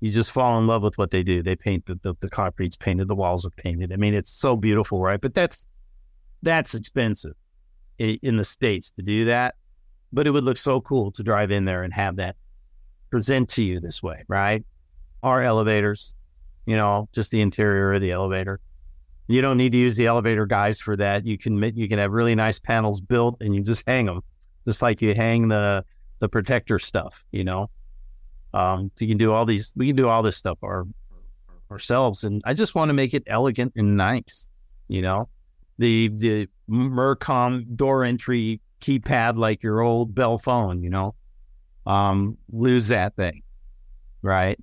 you 0.01 0.11
just 0.11 0.33
fall 0.33 0.59
in 0.59 0.67
love 0.67 0.83
with 0.83 0.99
what 0.99 1.11
they 1.11 1.23
do. 1.23 1.43
They 1.43 1.57
paint 1.57 1.87
the, 1.87 1.95
the, 2.03 2.15
the 2.21 2.29
concrete's 2.29 2.77
painted, 2.77 3.09
the 3.09 3.15
walls 3.15 3.47
are 3.47 3.51
painted. 3.51 3.91
I 3.91 3.97
mean, 3.97 4.13
it's 4.13 4.31
so 4.31 4.55
beautiful, 4.55 5.01
right? 5.01 5.21
But 5.21 5.33
that's 5.33 5.67
that's 6.43 6.75
expensive 6.75 7.33
in, 7.99 8.19
in 8.23 8.37
the 8.37 8.45
states 8.45 8.91
to 8.93 9.03
do 9.03 9.25
that. 9.27 9.55
But 10.13 10.27
it 10.27 10.31
would 10.31 10.45
look 10.45 10.59
so 10.59 10.81
cool 10.81 11.11
to 11.13 11.23
drive 11.23 11.51
in 11.51 11.65
there 11.65 11.83
and 11.83 11.93
have 11.95 12.17
that 12.17 12.37
present 13.15 13.49
to 13.49 13.63
you 13.63 13.79
this 13.79 14.03
way, 14.03 14.25
right? 14.27 14.65
Our 15.23 15.41
elevators, 15.41 16.17
you 16.67 16.75
know, 16.75 17.09
just 17.13 17.31
the 17.31 17.41
interior 17.41 17.93
of 17.93 18.01
the 18.01 18.11
elevator. 18.11 18.59
You 19.29 19.41
don't 19.41 19.57
need 19.57 19.71
to 19.71 19.79
use 19.79 19.97
the 19.97 20.09
elevator 20.09 20.47
guys 20.47 20.81
for 20.81 20.97
that. 20.97 21.25
You 21.25 21.39
can 21.39 21.63
you 21.77 21.89
can 21.89 22.01
have 22.01 22.11
really 22.11 22.35
nice 22.35 22.59
panels 22.59 23.01
built 23.01 23.37
and 23.41 23.55
you 23.55 23.63
just 23.63 23.85
hang 23.87 24.07
them, 24.07 24.23
just 24.65 24.83
like 24.83 25.01
you 25.01 25.15
hang 25.15 25.47
the 25.47 25.85
the 26.19 26.29
protector 26.29 26.81
stuff, 26.81 27.25
you 27.31 27.45
know. 27.45 27.71
Um, 28.53 28.91
you 28.99 29.07
can 29.07 29.17
do 29.17 29.33
all 29.33 29.45
these. 29.45 29.73
We 29.77 29.87
can 29.87 29.95
do 29.95 30.09
all 30.09 30.25
this 30.25 30.37
stuff 30.37 30.59
our, 30.65 30.85
ourselves, 31.71 32.25
and 32.25 32.43
I 32.45 32.53
just 32.53 32.75
want 32.75 32.89
to 32.89 32.95
make 32.95 33.15
it 33.15 33.23
elegant 33.29 33.75
and 33.77 33.97
nice. 33.97 34.49
You 34.89 35.03
know, 35.03 35.29
the 35.79 36.09
the 36.09 36.49
Mercom 36.69 37.77
door 37.77 38.03
entry 38.03 38.61
keypad 38.81 39.39
like 39.39 39.63
your 39.63 39.83
old 39.83 40.17
Bell 40.17 40.37
phone. 40.37 40.83
You 40.83 40.91
know, 40.91 41.15
um, 41.87 42.39
lose 42.51 42.89
that 42.89 43.17
thing, 43.17 43.43
right? 44.23 44.59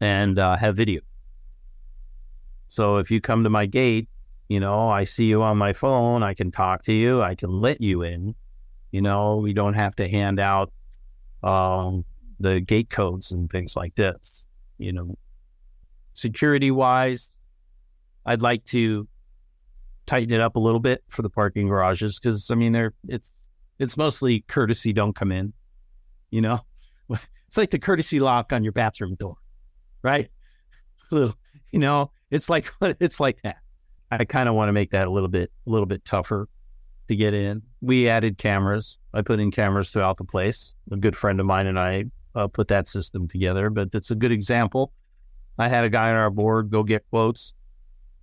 And 0.00 0.38
uh, 0.38 0.56
have 0.56 0.76
video. 0.76 1.00
So 2.68 2.96
if 2.96 3.10
you 3.10 3.20
come 3.20 3.44
to 3.44 3.50
my 3.50 3.66
gate, 3.66 4.08
you 4.48 4.60
know, 4.60 4.88
I 4.88 5.04
see 5.04 5.26
you 5.26 5.42
on 5.42 5.58
my 5.58 5.72
phone. 5.72 6.22
I 6.22 6.34
can 6.34 6.50
talk 6.50 6.82
to 6.84 6.92
you. 6.92 7.22
I 7.22 7.34
can 7.34 7.50
let 7.50 7.80
you 7.80 8.02
in. 8.02 8.34
You 8.90 9.02
know, 9.02 9.36
we 9.36 9.52
don't 9.52 9.74
have 9.74 9.94
to 9.96 10.08
hand 10.08 10.40
out 10.40 10.72
um, 11.42 12.04
the 12.40 12.60
gate 12.60 12.90
codes 12.90 13.32
and 13.32 13.50
things 13.50 13.76
like 13.76 13.94
this. 13.94 14.46
You 14.78 14.92
know, 14.92 15.16
security 16.12 16.70
wise, 16.70 17.40
I'd 18.26 18.42
like 18.42 18.64
to 18.66 19.08
tighten 20.06 20.34
it 20.34 20.40
up 20.40 20.56
a 20.56 20.60
little 20.60 20.80
bit 20.80 21.02
for 21.08 21.22
the 21.22 21.30
parking 21.30 21.68
garages 21.68 22.18
because 22.18 22.50
I 22.50 22.54
mean 22.54 22.72
they're 22.72 22.92
it's 23.08 23.48
it's 23.78 23.96
mostly 23.96 24.40
courtesy 24.48 24.92
don't 24.92 25.14
come 25.14 25.32
in. 25.32 25.52
You 26.32 26.40
know, 26.40 26.60
it's 27.46 27.56
like 27.56 27.70
the 27.70 27.78
courtesy 27.78 28.18
lock 28.18 28.52
on 28.52 28.64
your 28.64 28.72
bathroom 28.72 29.14
door, 29.14 29.36
right? 30.02 30.28
You 31.12 31.34
know, 31.74 32.10
it's 32.30 32.50
like 32.50 32.72
it's 32.80 33.20
like 33.20 33.40
that. 33.42 33.58
I 34.10 34.24
kind 34.24 34.48
of 34.48 34.56
want 34.56 34.68
to 34.68 34.72
make 34.72 34.90
that 34.90 35.06
a 35.06 35.10
little 35.10 35.28
bit 35.28 35.52
a 35.66 35.70
little 35.70 35.86
bit 35.86 36.04
tougher 36.04 36.48
to 37.08 37.16
get 37.16 37.34
in. 37.34 37.62
We 37.80 38.08
added 38.08 38.38
cameras. 38.38 38.98
I 39.14 39.22
put 39.22 39.38
in 39.38 39.50
cameras 39.50 39.92
throughout 39.92 40.16
the 40.16 40.24
place. 40.24 40.74
A 40.90 40.96
good 40.96 41.14
friend 41.14 41.38
of 41.38 41.46
mine 41.46 41.66
and 41.66 41.78
I 41.78 42.04
uh, 42.34 42.48
put 42.48 42.68
that 42.68 42.88
system 42.88 43.28
together, 43.28 43.70
but 43.70 43.88
it's 43.92 44.10
a 44.10 44.14
good 44.14 44.32
example. 44.32 44.92
I 45.58 45.68
had 45.68 45.84
a 45.84 45.90
guy 45.90 46.08
on 46.10 46.16
our 46.16 46.30
board 46.30 46.70
go 46.70 46.82
get 46.82 47.04
quotes, 47.10 47.52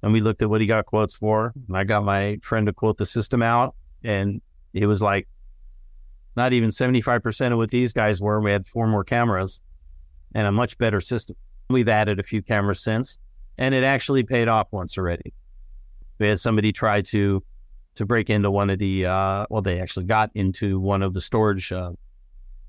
and 0.01 0.11
we 0.11 0.21
looked 0.21 0.41
at 0.41 0.49
what 0.49 0.61
he 0.61 0.67
got 0.67 0.85
quotes 0.85 1.15
for. 1.15 1.53
And 1.67 1.77
I 1.77 1.83
got 1.83 2.03
my 2.03 2.39
friend 2.41 2.65
to 2.65 2.73
quote 2.73 2.97
the 2.97 3.05
system 3.05 3.43
out, 3.43 3.75
and 4.03 4.41
it 4.73 4.87
was 4.87 5.01
like 5.01 5.27
not 6.39 6.53
even 6.53 6.69
75% 6.69 7.51
of 7.51 7.57
what 7.57 7.69
these 7.69 7.91
guys 7.91 8.21
were. 8.21 8.39
We 8.39 8.49
had 8.49 8.65
four 8.65 8.87
more 8.87 9.03
cameras 9.03 9.59
and 10.33 10.47
a 10.47 10.51
much 10.53 10.77
better 10.77 11.01
system. 11.01 11.35
We've 11.69 11.89
added 11.89 12.17
a 12.17 12.23
few 12.23 12.41
cameras 12.41 12.81
since, 12.81 13.17
and 13.57 13.75
it 13.75 13.83
actually 13.83 14.23
paid 14.23 14.47
off 14.47 14.69
once 14.71 14.97
already. 14.97 15.33
We 16.17 16.29
had 16.29 16.39
somebody 16.39 16.71
try 16.71 17.01
to 17.01 17.43
to 17.95 18.05
break 18.05 18.29
into 18.29 18.49
one 18.49 18.69
of 18.69 18.79
the 18.79 19.05
uh, 19.05 19.47
well, 19.49 19.61
they 19.61 19.81
actually 19.81 20.05
got 20.05 20.31
into 20.33 20.79
one 20.79 21.03
of 21.03 21.13
the 21.13 21.19
storage 21.19 21.73
uh, 21.73 21.91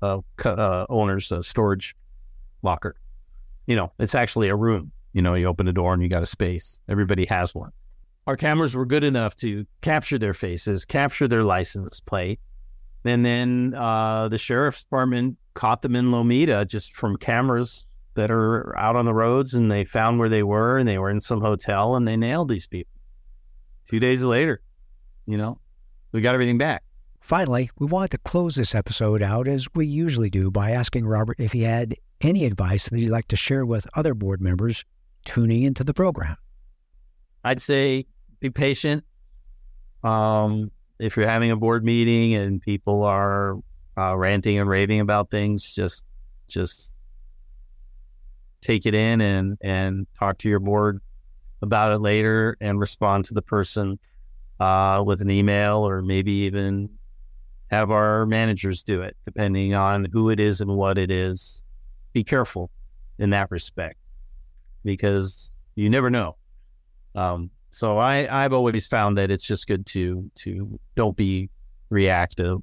uh, 0.01 0.19
uh, 0.43 0.85
owner's 0.89 1.31
uh, 1.31 1.41
storage 1.41 1.95
locker. 2.63 2.95
You 3.67 3.77
know, 3.77 3.93
it's 3.99 4.15
actually 4.15 4.49
a 4.49 4.55
room. 4.55 4.91
You 5.13 5.21
know, 5.21 5.35
you 5.35 5.45
open 5.45 5.65
the 5.65 5.73
door 5.73 5.93
and 5.93 6.03
you 6.03 6.09
got 6.09 6.23
a 6.23 6.27
space. 6.27 6.81
Everybody 6.89 7.25
has 7.25 7.55
one. 7.55 7.71
Our 8.27 8.35
cameras 8.35 8.75
were 8.75 8.85
good 8.85 9.05
enough 9.05 9.35
to 9.37 9.65
capture 9.79 10.17
their 10.17 10.33
faces, 10.33 10.83
capture 10.83 11.29
their 11.29 11.43
license 11.43 12.01
plate, 12.01 12.39
and 13.03 13.25
then 13.25 13.73
uh, 13.75 14.27
the 14.27 14.37
sheriff's 14.37 14.83
department 14.83 15.37
caught 15.53 15.81
them 15.81 15.95
in 15.95 16.07
Lomita 16.07 16.67
just 16.67 16.93
from 16.93 17.17
cameras 17.17 17.85
that 18.13 18.29
are 18.29 18.77
out 18.77 18.95
on 18.95 19.05
the 19.05 19.13
roads, 19.13 19.53
and 19.53 19.71
they 19.71 19.83
found 19.83 20.19
where 20.19 20.29
they 20.29 20.43
were, 20.43 20.77
and 20.77 20.87
they 20.87 20.97
were 20.97 21.09
in 21.09 21.19
some 21.19 21.41
hotel, 21.41 21.95
and 21.95 22.07
they 22.07 22.17
nailed 22.17 22.49
these 22.49 22.67
people. 22.67 22.91
Two 23.87 23.99
days 23.99 24.23
later, 24.23 24.61
you 25.25 25.37
know, 25.37 25.59
we 26.11 26.21
got 26.21 26.33
everything 26.33 26.57
back. 26.57 26.83
Finally, 27.19 27.69
we 27.77 27.85
wanted 27.85 28.11
to 28.11 28.17
close 28.19 28.55
this 28.55 28.73
episode 28.73 29.21
out 29.21 29.47
as 29.47 29.67
we 29.75 29.85
usually 29.85 30.29
do 30.29 30.49
by 30.49 30.71
asking 30.71 31.05
Robert 31.05 31.39
if 31.39 31.51
he 31.51 31.63
had 31.63 31.95
any 32.19 32.45
advice 32.45 32.89
that 32.89 32.97
he'd 32.97 33.09
like 33.09 33.27
to 33.27 33.35
share 33.35 33.65
with 33.65 33.87
other 33.95 34.13
board 34.13 34.41
members 34.41 34.83
tuning 35.25 35.63
into 35.63 35.83
the 35.83 35.93
program. 35.93 36.35
I'd 37.43 37.61
say 37.61 38.05
be 38.39 38.49
patient. 38.49 39.03
Um, 40.03 40.71
if 41.01 41.17
you're 41.17 41.27
having 41.27 41.51
a 41.51 41.55
board 41.55 41.83
meeting 41.83 42.35
and 42.35 42.61
people 42.61 43.03
are 43.03 43.57
uh, 43.97 44.15
ranting 44.15 44.59
and 44.59 44.69
raving 44.69 44.99
about 44.99 45.29
things, 45.29 45.73
just 45.73 46.05
just 46.47 46.93
take 48.61 48.85
it 48.85 48.93
in 48.93 49.19
and 49.21 49.57
and 49.61 50.07
talk 50.17 50.37
to 50.37 50.49
your 50.49 50.59
board 50.59 51.01
about 51.61 51.91
it 51.91 51.99
later 51.99 52.55
and 52.61 52.79
respond 52.79 53.25
to 53.25 53.33
the 53.33 53.41
person 53.41 53.99
uh, 54.59 55.03
with 55.05 55.21
an 55.21 55.31
email 55.31 55.87
or 55.87 56.01
maybe 56.01 56.31
even 56.31 56.89
have 57.71 57.89
our 57.89 58.25
managers 58.25 58.83
do 58.83 59.01
it, 59.01 59.15
depending 59.25 59.73
on 59.73 60.05
who 60.11 60.29
it 60.29 60.39
is 60.39 60.61
and 60.61 60.75
what 60.75 60.97
it 60.97 61.09
is. 61.09 61.63
Be 62.13 62.23
careful 62.23 62.69
in 63.17 63.31
that 63.31 63.49
respect 63.49 63.97
because 64.83 65.51
you 65.75 65.89
never 65.89 66.09
know. 66.09 66.35
Um, 67.15 67.49
so 67.71 67.97
I, 67.97 68.27
I've 68.29 68.53
always 68.53 68.85
found 68.85 69.17
that 69.17 69.31
it's 69.31 69.47
just 69.47 69.67
good 69.67 69.85
to 69.87 70.29
to 70.35 70.79
don't 70.95 71.15
be 71.15 71.49
reactive. 71.89 72.59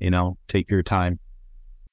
You 0.00 0.10
know, 0.10 0.36
take 0.48 0.68
your 0.68 0.82
time. 0.82 1.20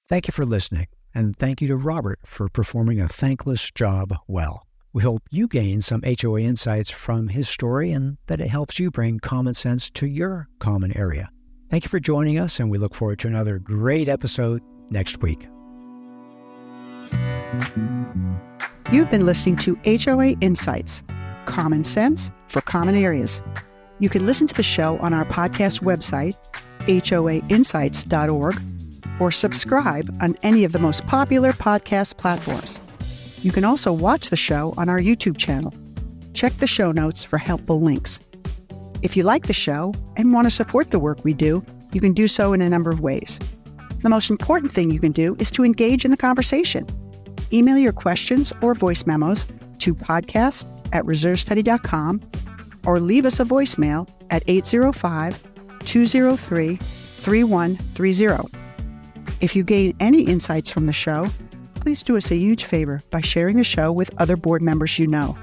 Thank 0.10 0.28
you 0.28 0.32
for 0.32 0.46
listening, 0.46 0.88
and 1.14 1.38
thank 1.38 1.62
you 1.62 1.68
to 1.70 1.78
Robert 1.78 2.20
for 2.26 2.50
performing 2.50 3.00
a 3.00 3.08
thankless 3.08 3.72
job 3.72 4.14
well. 4.28 4.66
We 4.94 5.04
hope 5.04 5.24
you 5.32 5.48
gain 5.48 5.80
some 5.80 6.04
HOA 6.04 6.42
insights 6.42 6.90
from 6.90 7.30
his 7.30 7.48
story 7.48 7.94
and 7.94 8.18
that 8.28 8.42
it 8.42 8.48
helps 8.48 8.78
you 8.78 8.92
bring 8.92 9.20
common 9.20 9.54
sense 9.54 9.90
to 9.92 10.06
your 10.06 10.50
common 10.60 10.98
area. 10.98 11.30
Thank 11.70 11.86
you 11.86 11.90
for 11.90 12.02
joining 12.02 12.38
us, 12.38 12.60
and 12.60 12.70
we 12.70 12.78
look 12.78 12.94
forward 12.94 13.20
to 13.20 13.28
another 13.28 13.58
great 13.58 14.10
episode 14.10 14.62
next 14.90 15.22
week. 15.22 15.48
You've 18.92 19.10
been 19.10 19.26
listening 19.26 19.56
to 19.58 19.80
HOA 19.86 20.36
Insights 20.42 21.04
Common 21.46 21.84
Sense 21.84 22.32
for 22.48 22.62
Common 22.62 22.96
Areas. 22.96 23.42
You 24.00 24.10
can 24.10 24.26
listen 24.26 24.48
to 24.48 24.54
the 24.54 24.64
show 24.64 24.98
on 25.00 25.14
our 25.14 25.26
podcast 25.26 25.82
website, 25.82 26.36
hoainsights.org, 26.88 28.62
or 29.20 29.32
subscribe 29.32 30.10
on 30.22 30.36
any 30.44 30.64
of 30.64 30.72
the 30.72 30.80
most 30.80 31.06
popular 31.06 31.52
podcast 31.52 32.18
platforms. 32.18 32.80
You 33.42 33.52
can 33.52 33.64
also 33.64 33.92
watch 33.94 34.30
the 34.30 34.38
show 34.38 34.74
on 34.78 34.90
our 34.90 35.00
YouTube 35.00 35.38
channel. 35.38 35.74
Check 36.34 36.54
the 36.54 36.68
show 36.68 36.92
notes 36.92 37.24
for 37.24 37.38
helpful 37.38 37.82
links. 37.82 38.20
If 39.02 39.18
you 39.18 39.24
like 39.24 39.48
the 39.48 39.54
show 39.54 39.94
and 40.18 40.34
want 40.34 40.46
to 40.46 40.52
support 40.52 40.92
the 40.92 41.00
work 41.00 41.24
we 41.24 41.34
do, 41.34 41.64
you 41.92 42.02
can 42.02 42.14
do 42.14 42.28
so 42.28 42.54
in 42.54 42.62
a 42.62 42.70
number 42.70 42.90
of 42.90 43.00
ways. 43.00 43.40
The 44.02 44.10
most 44.10 44.30
important 44.30 44.72
thing 44.72 44.90
you 44.90 45.00
can 45.00 45.12
do 45.12 45.36
is 45.40 45.52
to 45.52 45.64
engage 45.64 46.06
in 46.06 46.12
the 46.12 46.18
conversation. 46.18 46.88
Email 47.54 47.78
your 47.78 47.94
questions 47.94 48.54
or 48.62 48.74
voice 48.74 49.06
memos 49.06 49.46
to 49.82 49.94
podcast 49.94 50.65
at 50.94 51.04
reservestudy.com 51.06 52.22
or 52.86 53.00
leave 53.00 53.26
us 53.26 53.39
a 53.39 53.46
voicemail 53.46 54.10
at 54.30 54.44
805 54.48 55.41
203 55.86 56.76
3130. 56.78 58.58
If 59.41 59.56
you 59.56 59.63
gain 59.63 59.96
any 60.00 60.22
insights 60.22 60.70
from 60.70 60.86
the 60.86 60.94
show, 60.94 61.28
please 61.76 62.04
do 62.04 62.17
us 62.17 62.32
a 62.32 62.36
huge 62.36 62.63
favor 62.63 63.02
by 63.10 63.22
sharing 63.22 63.58
the 63.58 63.63
show 63.63 63.91
with 63.91 64.12
other 64.22 64.38
board 64.38 64.62
members 64.62 65.00
you 65.00 65.08
know. 65.08 65.38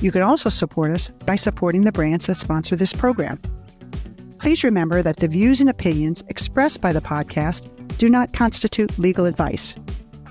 You 0.00 0.12
can 0.12 0.22
also 0.22 0.50
support 0.50 0.90
us 0.90 1.08
by 1.24 1.36
supporting 1.36 1.84
the 1.84 1.92
brands 1.92 2.26
that 2.26 2.36
sponsor 2.36 2.76
this 2.76 2.92
program. 2.92 3.38
Please 4.38 4.62
remember 4.62 5.02
that 5.02 5.16
the 5.16 5.28
views 5.28 5.60
and 5.60 5.70
opinions 5.70 6.22
expressed 6.28 6.82
by 6.82 6.92
the 6.92 7.00
podcast 7.00 7.72
do 7.96 8.08
not 8.10 8.34
constitute 8.34 8.98
legal 8.98 9.24
advice. 9.24 9.74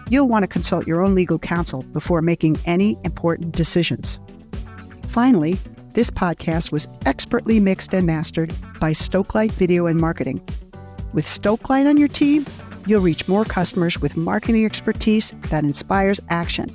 You'll 0.09 0.27
want 0.27 0.43
to 0.43 0.47
consult 0.47 0.85
your 0.85 1.03
own 1.03 1.15
legal 1.15 1.39
counsel 1.39 1.81
before 1.93 2.21
making 2.21 2.57
any 2.65 2.97
important 3.03 3.55
decisions. 3.55 4.19
Finally, 5.07 5.57
this 5.93 6.11
podcast 6.11 6.71
was 6.71 6.87
expertly 7.05 7.59
mixed 7.59 7.93
and 7.93 8.05
mastered 8.05 8.53
by 8.79 8.91
Stokelight 8.91 9.51
Video 9.53 9.87
and 9.87 9.99
Marketing. 9.99 10.41
With 11.13 11.25
Stokelight 11.25 11.87
on 11.87 11.97
your 11.97 12.09
team, 12.09 12.45
you'll 12.85 13.01
reach 13.01 13.27
more 13.27 13.45
customers 13.45 13.99
with 13.99 14.17
marketing 14.17 14.65
expertise 14.65 15.31
that 15.49 15.63
inspires 15.63 16.19
action. 16.29 16.69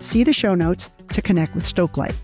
See 0.00 0.24
the 0.24 0.32
show 0.32 0.54
notes 0.54 0.90
to 1.12 1.22
connect 1.22 1.54
with 1.54 1.64
Stokelight. 1.64 2.14